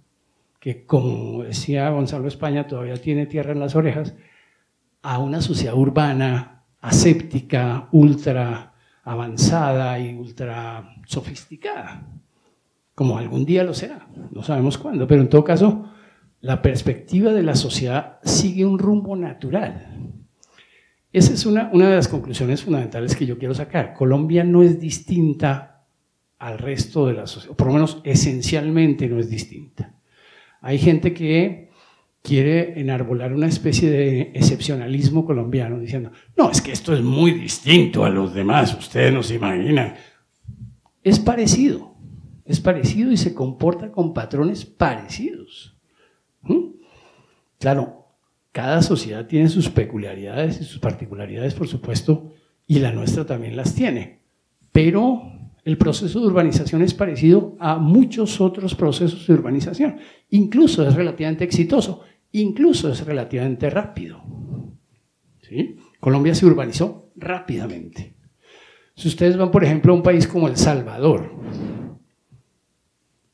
[0.59, 4.15] que, como decía Gonzalo España, todavía tiene tierra en las orejas,
[5.03, 8.73] a una sociedad urbana, aséptica, ultra
[9.05, 12.07] avanzada y ultra sofisticada,
[12.99, 15.89] como algún día lo será, no sabemos cuándo, pero en todo caso
[16.41, 19.87] la perspectiva de la sociedad sigue un rumbo natural.
[21.13, 23.95] Esa es una, una de las conclusiones fundamentales que yo quiero sacar.
[23.95, 25.85] Colombia no es distinta
[26.41, 29.95] al resto de la sociedad, por lo menos esencialmente no es distinta.
[30.61, 31.71] Hay gente que
[32.21, 38.05] quiere enarbolar una especie de excepcionalismo colombiano, diciendo, no, es que esto es muy distinto
[38.05, 39.95] a los demás, ustedes no se imaginan.
[41.05, 41.95] Es parecido,
[42.49, 45.77] es parecido y se comporta con patrones parecidos.
[46.41, 46.71] ¿Mm?
[47.59, 48.07] Claro,
[48.53, 52.33] cada sociedad tiene sus peculiaridades y sus particularidades, por supuesto,
[52.67, 54.23] y la nuestra también las tiene.
[54.73, 55.31] Pero
[55.63, 59.99] el proceso de urbanización es parecido a muchos otros procesos de urbanización.
[60.31, 62.01] Incluso es relativamente exitoso,
[62.33, 64.23] incluso es relativamente rápido.
[65.43, 65.77] ¿Sí?
[66.01, 68.15] Colombia se urbanizó rápidamente.
[68.95, 71.31] Si ustedes van, por ejemplo, a un país como El Salvador,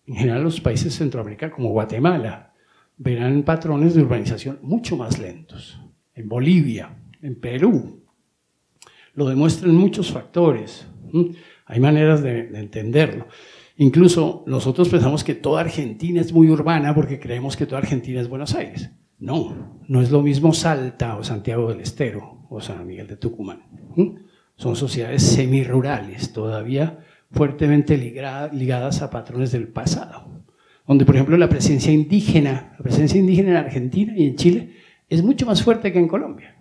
[0.06, 2.52] en general los países centroamericanos como Guatemala,
[2.96, 5.80] verán patrones de urbanización mucho más lentos.
[6.14, 8.04] En Bolivia, en Perú,
[9.14, 10.86] lo demuestran muchos factores.
[11.66, 13.26] Hay maneras de, entenderlo.
[13.76, 18.28] Incluso nosotros pensamos que toda Argentina es muy urbana porque creemos que toda Argentina es
[18.28, 18.90] Buenos Aires.
[19.18, 23.62] No, no es lo mismo Salta o Santiago del Estero o San Miguel de Tucumán.
[24.56, 27.00] Son sociedades semirurales, todavía
[27.30, 30.34] fuertemente ligadas a patrones del pasado
[30.86, 34.74] donde por ejemplo la presencia indígena, la presencia indígena en Argentina y en Chile
[35.08, 36.56] es mucho más fuerte que en Colombia.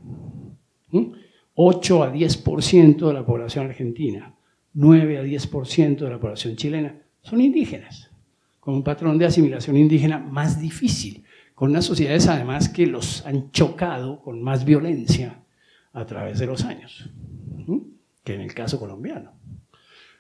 [1.56, 4.34] 8 a 10% de la población argentina,
[4.74, 8.12] 9 a 10% de la población chilena son indígenas,
[8.60, 13.52] con un patrón de asimilación indígena más difícil, con unas sociedades además que los han
[13.52, 15.44] chocado con más violencia
[15.94, 17.10] a través de los años,
[18.24, 19.32] que en el caso colombiano.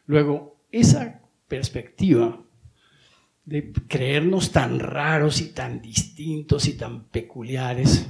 [0.06, 2.44] Luego, esa perspectiva
[3.46, 8.10] de creernos tan raros y tan distintos y tan peculiares.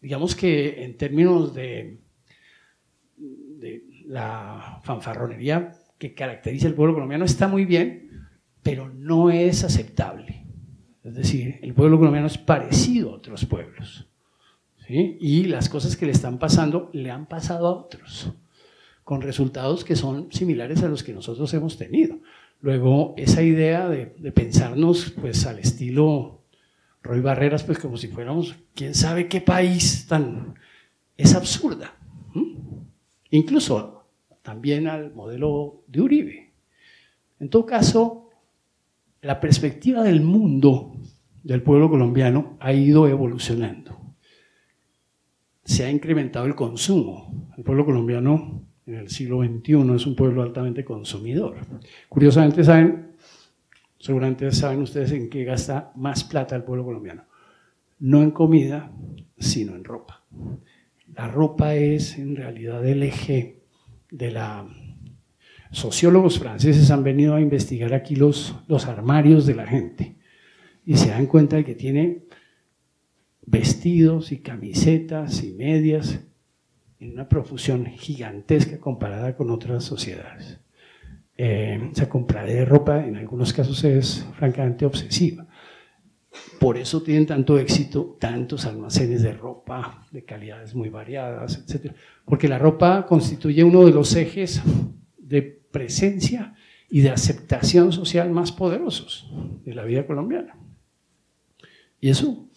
[0.00, 1.98] Digamos que en términos de,
[4.06, 8.26] la fanfarronería que caracteriza el pueblo colombiano está muy bien,
[8.62, 10.44] pero no es aceptable.
[11.04, 14.08] Es decir, el pueblo colombiano es parecido a otros pueblos.
[14.88, 18.32] Y las cosas que le están pasando le han pasado a otros,
[19.04, 22.20] con resultados que son similares a los que nosotros hemos tenido.
[22.60, 26.42] Luego, esa idea de, pensarnos pues al estilo
[27.02, 30.54] Roy Barreras, pues como si fuéramos quién sabe qué país tan...
[31.16, 31.96] es absurda.
[33.30, 34.04] Incluso
[34.42, 36.52] también al modelo de Uribe.
[37.40, 38.30] En todo caso,
[39.20, 40.92] la perspectiva del mundo
[41.42, 43.98] del pueblo colombiano ha ido evolucionando.
[45.64, 47.50] Se ha incrementado el consumo.
[47.56, 51.56] El pueblo colombiano en el siglo XXI es un pueblo altamente consumidor.
[52.08, 53.12] Curiosamente, saben,
[53.98, 57.24] seguramente saben ustedes en qué gasta más plata el pueblo colombiano.
[58.00, 58.90] No en comida,
[59.38, 60.24] sino en ropa.
[61.14, 63.62] La ropa es en realidad el eje
[64.10, 64.68] de la...
[65.70, 70.16] Sociólogos franceses han venido a investigar aquí los, los armarios de la gente
[70.84, 72.24] y se dan cuenta de que tiene
[73.46, 76.20] vestidos y camisetas y medias
[77.02, 80.60] en una profusión gigantesca comparada con otras sociedades.
[81.36, 85.48] Eh, esa compra de ropa en algunos casos es francamente obsesiva.
[86.60, 91.92] Por eso tienen tanto éxito tantos almacenes de ropa de calidades muy variadas, etc.
[92.24, 94.62] Porque la ropa constituye uno de los ejes
[95.18, 96.54] de presencia
[96.88, 99.28] y de aceptación social más poderosos
[99.64, 100.56] de la vida colombiana.
[102.00, 102.48] Y eso,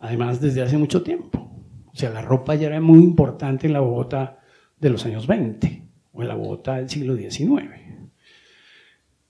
[0.00, 1.53] además, desde hace mucho tiempo.
[1.94, 4.40] O sea, la ropa ya era muy importante en la Bogotá
[4.80, 5.82] de los años 20
[6.12, 7.70] o en la Bogotá del siglo XIX.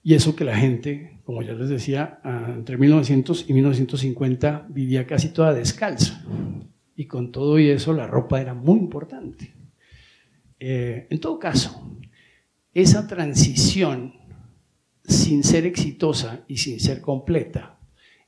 [0.02, 5.28] Y eso que la gente, como ya les decía, entre 1900 y 1950 vivía casi
[5.28, 6.24] toda descalza.
[6.96, 9.52] Y con todo y eso la ropa era muy importante.
[10.58, 11.98] Eh, en todo caso,
[12.72, 14.14] esa transición,
[15.04, 17.78] sin ser exitosa y sin ser completa,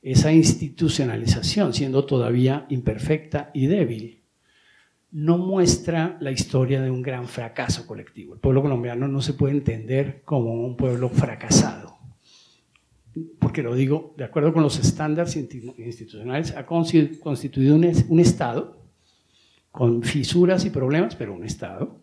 [0.03, 4.17] esa institucionalización, siendo todavía imperfecta y débil,
[5.11, 8.33] no muestra la historia de un gran fracaso colectivo.
[8.33, 11.97] El pueblo colombiano no se puede entender como un pueblo fracasado,
[13.39, 18.85] porque lo digo de acuerdo con los estándares institucionales, ha constituido un, Estado
[19.71, 22.01] con fisuras y problemas, pero un Estado.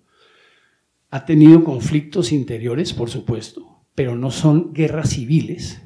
[1.11, 5.81] Ha tenido conflictos interiores, por supuesto, pero no son guerras civiles.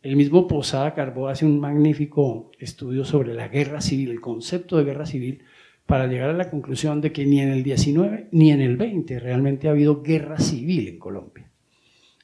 [0.00, 4.84] El mismo Posada Carbó hace un magnífico estudio sobre la guerra civil, el concepto de
[4.84, 5.44] guerra civil,
[5.86, 9.18] para llegar a la conclusión de que ni en el 19 ni en el 20
[9.18, 11.50] realmente ha habido guerra civil en Colombia.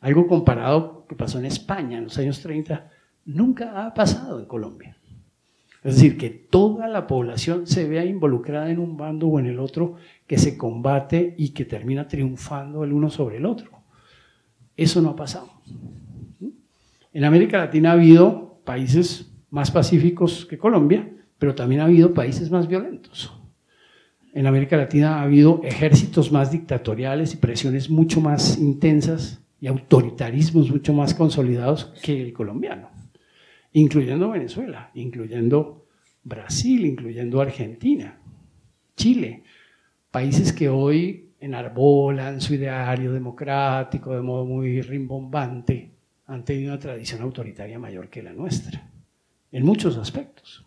[0.01, 2.91] Algo comparado que pasó en España en los años 30,
[3.27, 4.97] nunca ha pasado en Colombia.
[5.83, 9.59] Es decir, que toda la población se vea involucrada en un bando o en el
[9.59, 9.95] otro,
[10.27, 13.71] que se combate y que termina triunfando el uno sobre el otro.
[14.77, 15.51] Eso no ha pasado.
[17.13, 22.51] En América Latina ha habido países más pacíficos que Colombia, pero también ha habido países
[22.51, 23.38] más violentos
[24.33, 30.71] en América Latina ha habido ejércitos más dictatoriales y presiones mucho más intensas y autoritarismos
[30.71, 32.91] mucho más consolidados que el colombiano,
[33.73, 35.87] incluyendo Venezuela, incluyendo
[36.23, 38.19] Brasil, incluyendo Argentina,
[38.97, 39.43] Chile,
[40.11, 45.91] países que hoy enarbolan su ideario democrático de modo muy rimbombante,
[46.27, 48.91] han tenido una tradición autoritaria mayor que la nuestra,
[49.51, 50.65] en muchos aspectos.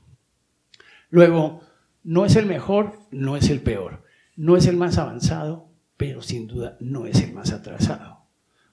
[1.09, 1.61] Luego,
[2.03, 4.03] no es el mejor, no es el peor.
[4.35, 8.25] No es el más avanzado, pero sin duda no es el más atrasado.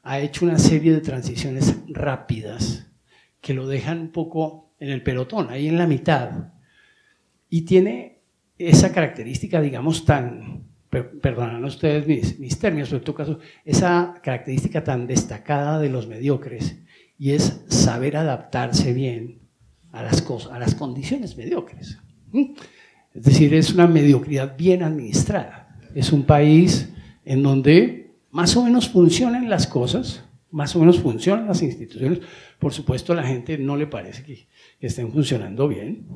[0.03, 2.87] Ha hecho una serie de transiciones rápidas
[3.41, 6.53] que lo dejan un poco en el pelotón, ahí en la mitad.
[7.51, 8.21] Y tiene
[8.57, 14.83] esa característica, digamos, tan, perdonan ustedes mis, mis términos, pero en todo caso, esa característica
[14.83, 16.79] tan destacada de los mediocres,
[17.19, 19.41] y es saber adaptarse bien
[19.93, 21.99] a las, cosas, a las condiciones mediocres.
[22.33, 22.55] ¿Mm?
[23.15, 25.77] Es decir, es una mediocridad bien administrada.
[25.95, 26.93] Es un país
[27.25, 32.21] en donde más o menos funcionan las cosas, más o menos funcionan las instituciones.
[32.59, 34.49] Por supuesto, a la gente no le parece que,
[34.81, 36.07] estén funcionando bien.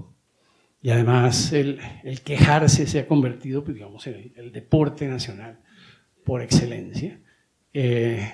[0.80, 1.80] Y además el,
[2.24, 5.61] quejarse se ha convertido, pues, digamos, en el, deporte nacional
[6.24, 7.20] por excelencia.
[7.72, 8.28] Eh,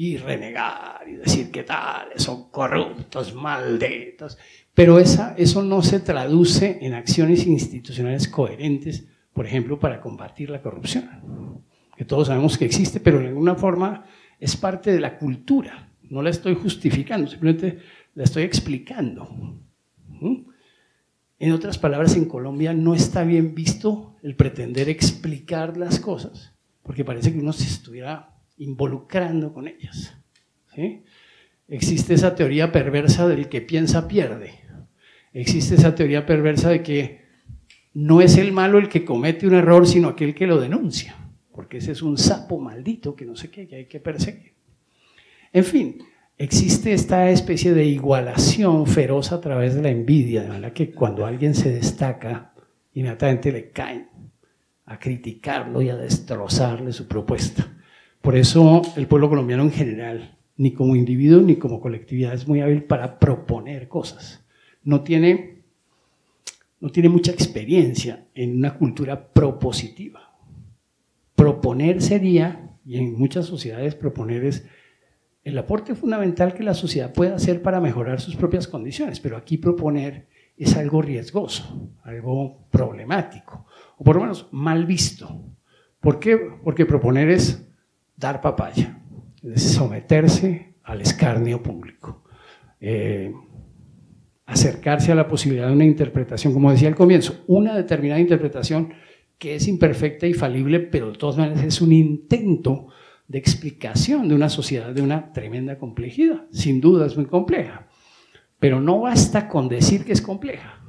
[0.00, 4.38] y renegar y decir que tal, son corruptos, malditos.
[4.72, 10.62] Pero esa, eso no se traduce en acciones institucionales coherentes, por ejemplo, para combatir la
[10.62, 11.64] corrupción,
[11.96, 14.04] que todos sabemos que existe, pero de alguna forma
[14.38, 15.90] es parte de la cultura.
[16.02, 17.80] No la estoy justificando, simplemente
[18.14, 19.24] la estoy explicando.
[20.06, 20.42] ¿Mm?
[21.40, 27.04] En otras palabras, en Colombia no está bien visto el pretender explicar las cosas, porque
[27.04, 30.16] parece que uno se estuviera involucrando con ellas.
[31.66, 34.68] Existe esa teoría perversa del que piensa pierde
[35.32, 37.22] existe esa teoría perversa de que
[37.94, 41.16] no es el malo el que comete un error, sino aquel que lo denuncia,
[41.52, 44.54] porque ese es un sapo maldito que no sé qué, que hay que perseguir.
[45.52, 45.98] En fin,
[46.36, 51.24] existe esta especie de igualación feroz a través de la envidia, de manera que cuando
[51.24, 52.52] alguien se destaca,
[52.94, 54.08] inmediatamente le caen
[54.84, 57.77] a criticarlo y a destrozarle su propuesta.
[58.20, 62.60] Por eso el pueblo colombiano en general, ni como individuo ni como colectividad, es muy
[62.60, 64.44] hábil para proponer cosas
[64.88, 65.64] no tiene,
[66.80, 70.34] no tiene mucha experiencia en una cultura propositiva.
[71.34, 74.66] Proponer sería, y en muchas sociedades proponer es
[75.44, 79.58] el aporte fundamental que la sociedad puede hacer para mejorar sus propias condiciones, pero aquí
[79.58, 83.66] proponer es algo riesgoso, algo problemático,
[83.98, 85.44] o por lo menos mal visto.
[86.00, 86.38] ¿Por qué?
[86.64, 87.67] Porque proponer es
[88.18, 89.00] dar papaya,
[89.54, 92.24] someterse al escarnio público.
[92.80, 93.32] Eh,
[94.46, 98.94] acercarse a la posibilidad de una interpretación, como decía al comienzo, una determinada interpretación
[99.36, 102.88] que es imperfecta y falible, pero de todas maneras es un intento
[103.28, 106.46] de explicación de una sociedad de una tremenda complejidad.
[106.50, 107.88] Sin duda es muy compleja,
[108.58, 110.82] pero no basta con decir que es compleja,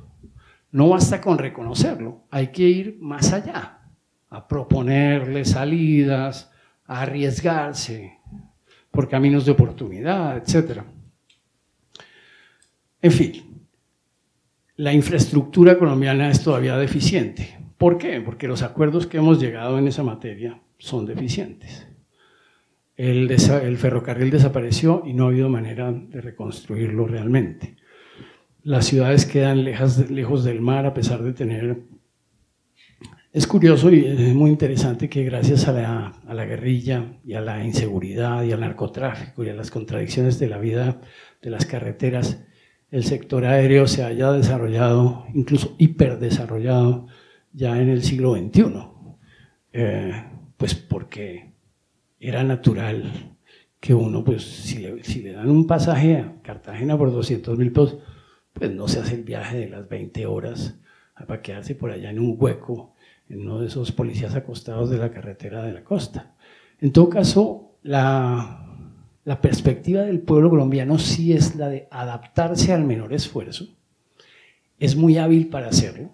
[0.71, 3.82] no basta con reconocerlo, hay que ir más allá,
[4.30, 6.49] a proponerle salidas,
[6.89, 8.17] arriesgarse
[8.89, 10.81] por caminos de oportunidad, etc.
[13.01, 13.63] En fin,
[14.75, 17.59] la infraestructura colombiana es todavía deficiente.
[17.77, 18.19] ¿Por qué?
[18.21, 21.87] Porque los acuerdos que hemos llegado en esa materia son deficientes.
[22.97, 27.77] el, ferrocarril desapareció y no ha habido manera de reconstruirlo realmente.
[28.63, 31.83] Las ciudades quedan lejos del mar a pesar de tener...
[33.39, 37.39] Es curioso y es muy interesante que gracias a la, a la guerrilla y a
[37.39, 40.99] la inseguridad y al narcotráfico y a las contradicciones de la vida
[41.41, 42.43] de las carreteras,
[42.91, 47.07] el sector aéreo se haya desarrollado, incluso hiperdesarrollado,
[47.53, 48.73] ya en el siglo XXI.
[49.71, 50.21] Eh,
[50.57, 51.53] pues porque
[52.19, 53.37] era natural
[53.79, 57.99] que uno, pues si le, dan un pasaje a Cartagena por 200 mil pesos,
[58.51, 60.77] pues no se hace el viaje de las 20 horas
[61.25, 62.95] para quedarse por allá en un hueco,
[63.30, 66.36] en uno de esos policías acostados de la carretera de la costa.
[66.82, 68.65] En todo caso, la,
[69.41, 73.67] perspectiva del pueblo colombiano sí es la de adaptarse al menor esfuerzo.
[74.80, 76.09] Es muy hábil para hacerlo,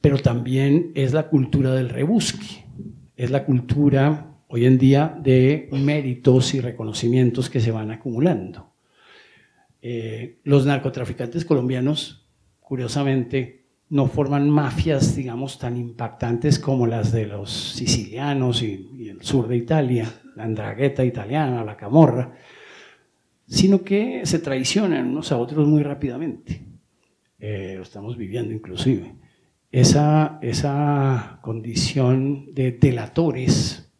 [0.00, 2.64] pero también es la cultura del rebusque,
[3.16, 8.72] es la cultura hoy en día de méritos y reconocimientos que se van acumulando.
[9.82, 12.26] Eh, los narcotraficantes colombianos,
[12.60, 13.61] curiosamente,
[13.92, 19.58] no forman mafias, digamos, tan impactantes como las de los sicilianos y, el sur de
[19.58, 22.32] Italia, la andragueta italiana, la camorra,
[23.46, 26.62] sino que se traicionan unos a otros muy rápidamente.
[27.38, 29.14] Eh, lo estamos viviendo inclusive.
[29.70, 33.92] Esa, esa condición de delatores,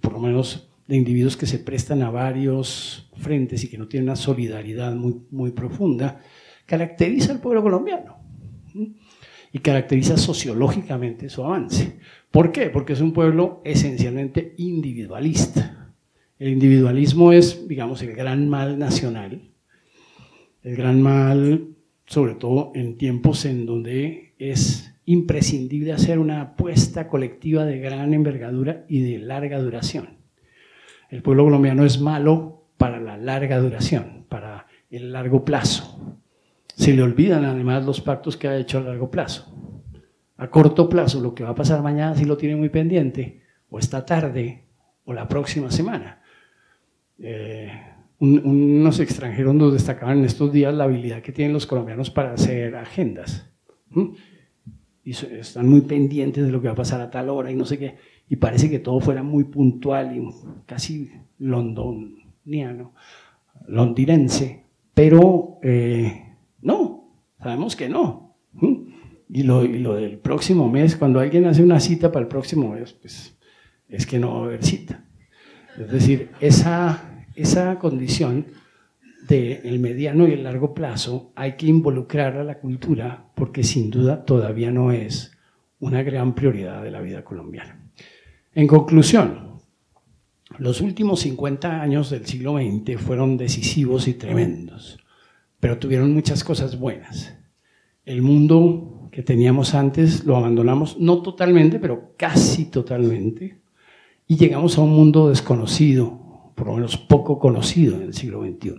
[0.00, 4.08] por lo menos de individuos que se prestan a varios frentes y que no tienen
[4.08, 6.22] una solidaridad muy, muy profunda,
[6.64, 8.24] caracteriza al pueblo colombiano
[9.54, 12.00] y caracteriza sociológicamente su avance.
[12.32, 12.70] ¿Por qué?
[12.70, 15.94] Porque es un pueblo esencialmente individualista.
[16.40, 19.52] El individualismo es, digamos, el gran mal nacional,
[20.64, 21.68] el gran mal,
[22.04, 28.84] sobre todo en tiempos en donde es imprescindible hacer una apuesta colectiva de gran envergadura
[28.88, 30.18] y de larga duración.
[31.10, 35.93] El pueblo colombiano es malo para la larga duración, para el largo plazo.
[36.74, 39.52] Se le olvidan además los pactos que ha hecho a largo plazo.
[40.36, 43.78] A corto plazo, lo que va a pasar mañana si lo tiene muy pendiente, o
[43.78, 44.64] esta tarde,
[45.04, 46.22] o la próxima semana.
[47.18, 47.70] Eh,
[48.18, 52.74] unos extranjeros nos destacaban en estos días la habilidad que tienen los colombianos para hacer
[52.74, 53.50] agendas.
[55.04, 57.64] Y están muy pendientes de lo que va a pasar a tal hora y no
[57.64, 57.96] sé qué
[58.28, 60.28] y parece que todo fuera muy puntual y
[60.66, 62.94] casi londoniano,
[63.66, 64.64] londinense,
[64.94, 66.23] pero eh,
[66.64, 68.36] no, sabemos que no.
[69.28, 72.72] Y lo, y lo, del próximo mes, cuando alguien hace una cita para el próximo
[72.72, 73.36] mes, pues
[73.88, 75.04] es que no va a haber cita.
[75.78, 78.46] Es decir, esa, esa condición
[79.28, 84.24] del mediano y el largo plazo hay que involucrar a la cultura porque sin duda
[84.24, 85.32] todavía no es
[85.80, 87.90] una gran prioridad de la vida colombiana.
[88.54, 89.60] En conclusión,
[90.58, 94.98] los últimos 50 años del siglo XX fueron decisivos y tremendos,
[95.64, 97.32] pero tuvieron muchas cosas buenas.
[98.04, 103.62] El mundo que teníamos antes lo abandonamos, no totalmente, pero casi totalmente,
[104.26, 108.74] y llegamos a un mundo desconocido, por lo menos poco conocido en el siglo XXI,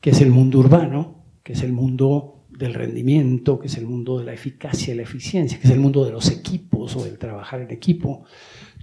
[0.00, 4.20] que es el mundo urbano, que es el mundo del rendimiento, que es el mundo
[4.20, 7.18] de la eficacia y la eficiencia, que es el mundo de los equipos o del
[7.18, 8.22] trabajar en equipo,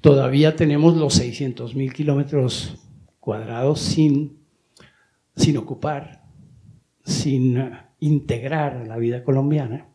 [0.01, 2.77] Todavía tenemos los 600.000 kilómetros
[3.21, 4.37] cuadrados sin,
[5.35, 6.18] sin ocupar,
[7.09, 9.87] sin eh, integrar la vida colombiana.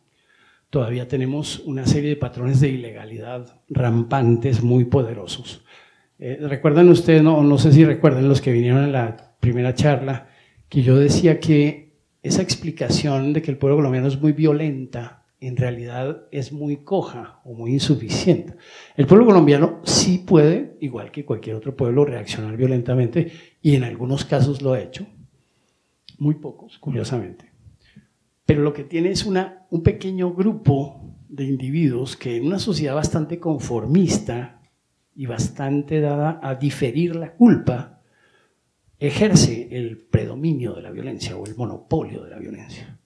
[0.69, 5.63] Todavía tenemos una serie de patrones de ilegalidad rampantes muy poderosos.
[6.19, 10.27] Eh, ¿Recuerdan ustedes, no, no sé si recuerdan los que vinieron a la primera charla,
[10.69, 15.57] que yo decía que esa explicación de que el pueblo colombiano es muy violenta en
[15.57, 18.55] realidad es muy coja o muy insuficiente.
[18.95, 23.31] El pueblo colombiano sí puede, igual que cualquier otro pueblo, reaccionar violentamente
[23.61, 25.05] y en algunos casos lo ha hecho,
[26.19, 27.51] muy pocos, curiosamente.
[28.45, 32.95] Pero lo que tiene es una, un pequeño grupo de individuos que en una sociedad
[32.95, 34.61] bastante conformista
[35.15, 38.01] y bastante dada a diferir la culpa,
[38.99, 42.99] ejerce el predominio de la violencia o el monopolio de la violencia.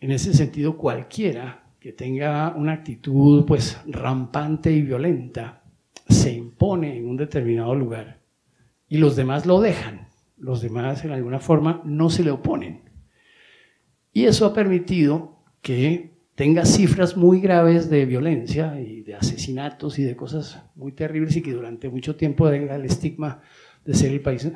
[0.00, 5.64] En ese sentido, cualquiera que tenga una actitud pues rampante y violenta
[6.08, 8.20] se impone en un determinado lugar
[8.88, 10.08] y los demás lo dejan,
[10.42, 12.82] los demás en alguna forma no se le oponen.
[14.12, 20.02] Y eso ha permitido que tenga cifras muy graves de violencia y de asesinatos y
[20.02, 23.40] de cosas muy terribles y que durante mucho tiempo tenga el estigma
[23.84, 24.50] de ser el país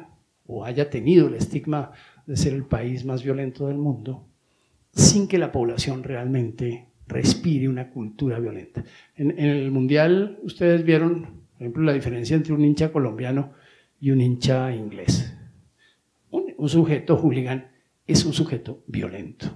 [0.47, 1.93] o haya tenido el estigma
[2.27, 4.27] de ser el país más violento del mundo
[4.91, 8.83] sin que la población realmente respire una cultura violenta.
[9.15, 13.53] En, el Mundial ustedes vieron Por ejemplo, la diferencia entre un hincha colombiano
[14.01, 15.36] y un hincha inglés.
[16.57, 17.69] Un, sujeto hooligan
[18.07, 19.47] es un sujeto violento,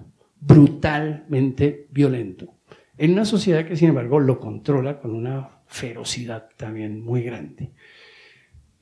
[0.41, 2.55] brutalmente violento,
[2.97, 7.71] en una sociedad que sin embargo lo controla con una ferocidad también muy grande.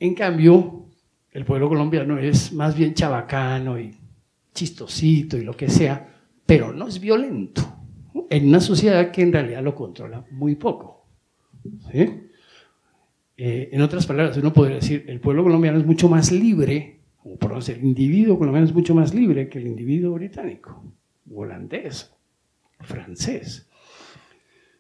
[0.01, 0.87] En cambio,
[1.33, 3.95] el pueblo colombiano es más bien chabacano y
[4.55, 6.09] chistosito y lo que sea,
[6.47, 7.63] pero no es violento,
[8.31, 11.07] en una sociedad que en realidad lo controla muy poco.
[13.41, 16.98] Eh, en otras palabras, uno podría decir, el pueblo colombiano es mucho más libre,
[17.31, 20.83] o por lo el individuo colombiano es mucho más libre que el individuo británico,
[21.35, 22.13] holandés,
[22.81, 23.69] francés.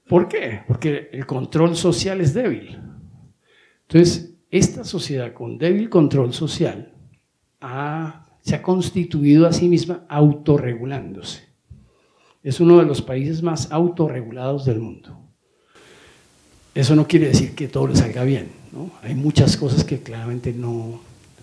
[0.09, 0.61] ¿Por qué?
[0.66, 2.79] Porque el control social es débil.
[3.83, 6.95] Entonces, esta sociedad con débil control social
[8.41, 11.49] se ha constituido a sí misma autorregulándose.
[12.43, 15.19] Es uno de los países más autorregulados del mundo.
[16.75, 18.49] Eso no quiere decir que todo le salga bien.
[19.03, 21.01] Hay muchas cosas que claramente no,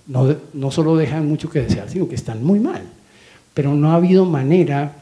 [0.07, 2.83] no, no solo dejan mucho que desear, sino que están muy mal.
[3.53, 4.97] Pero no ha habido manera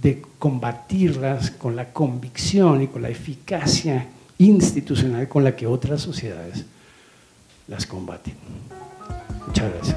[0.00, 4.06] de combatirlas con la convicción y con la eficacia
[4.38, 6.64] institucional con la que otras sociedades
[7.68, 8.34] las combaten.
[9.46, 9.96] Muchas gracias.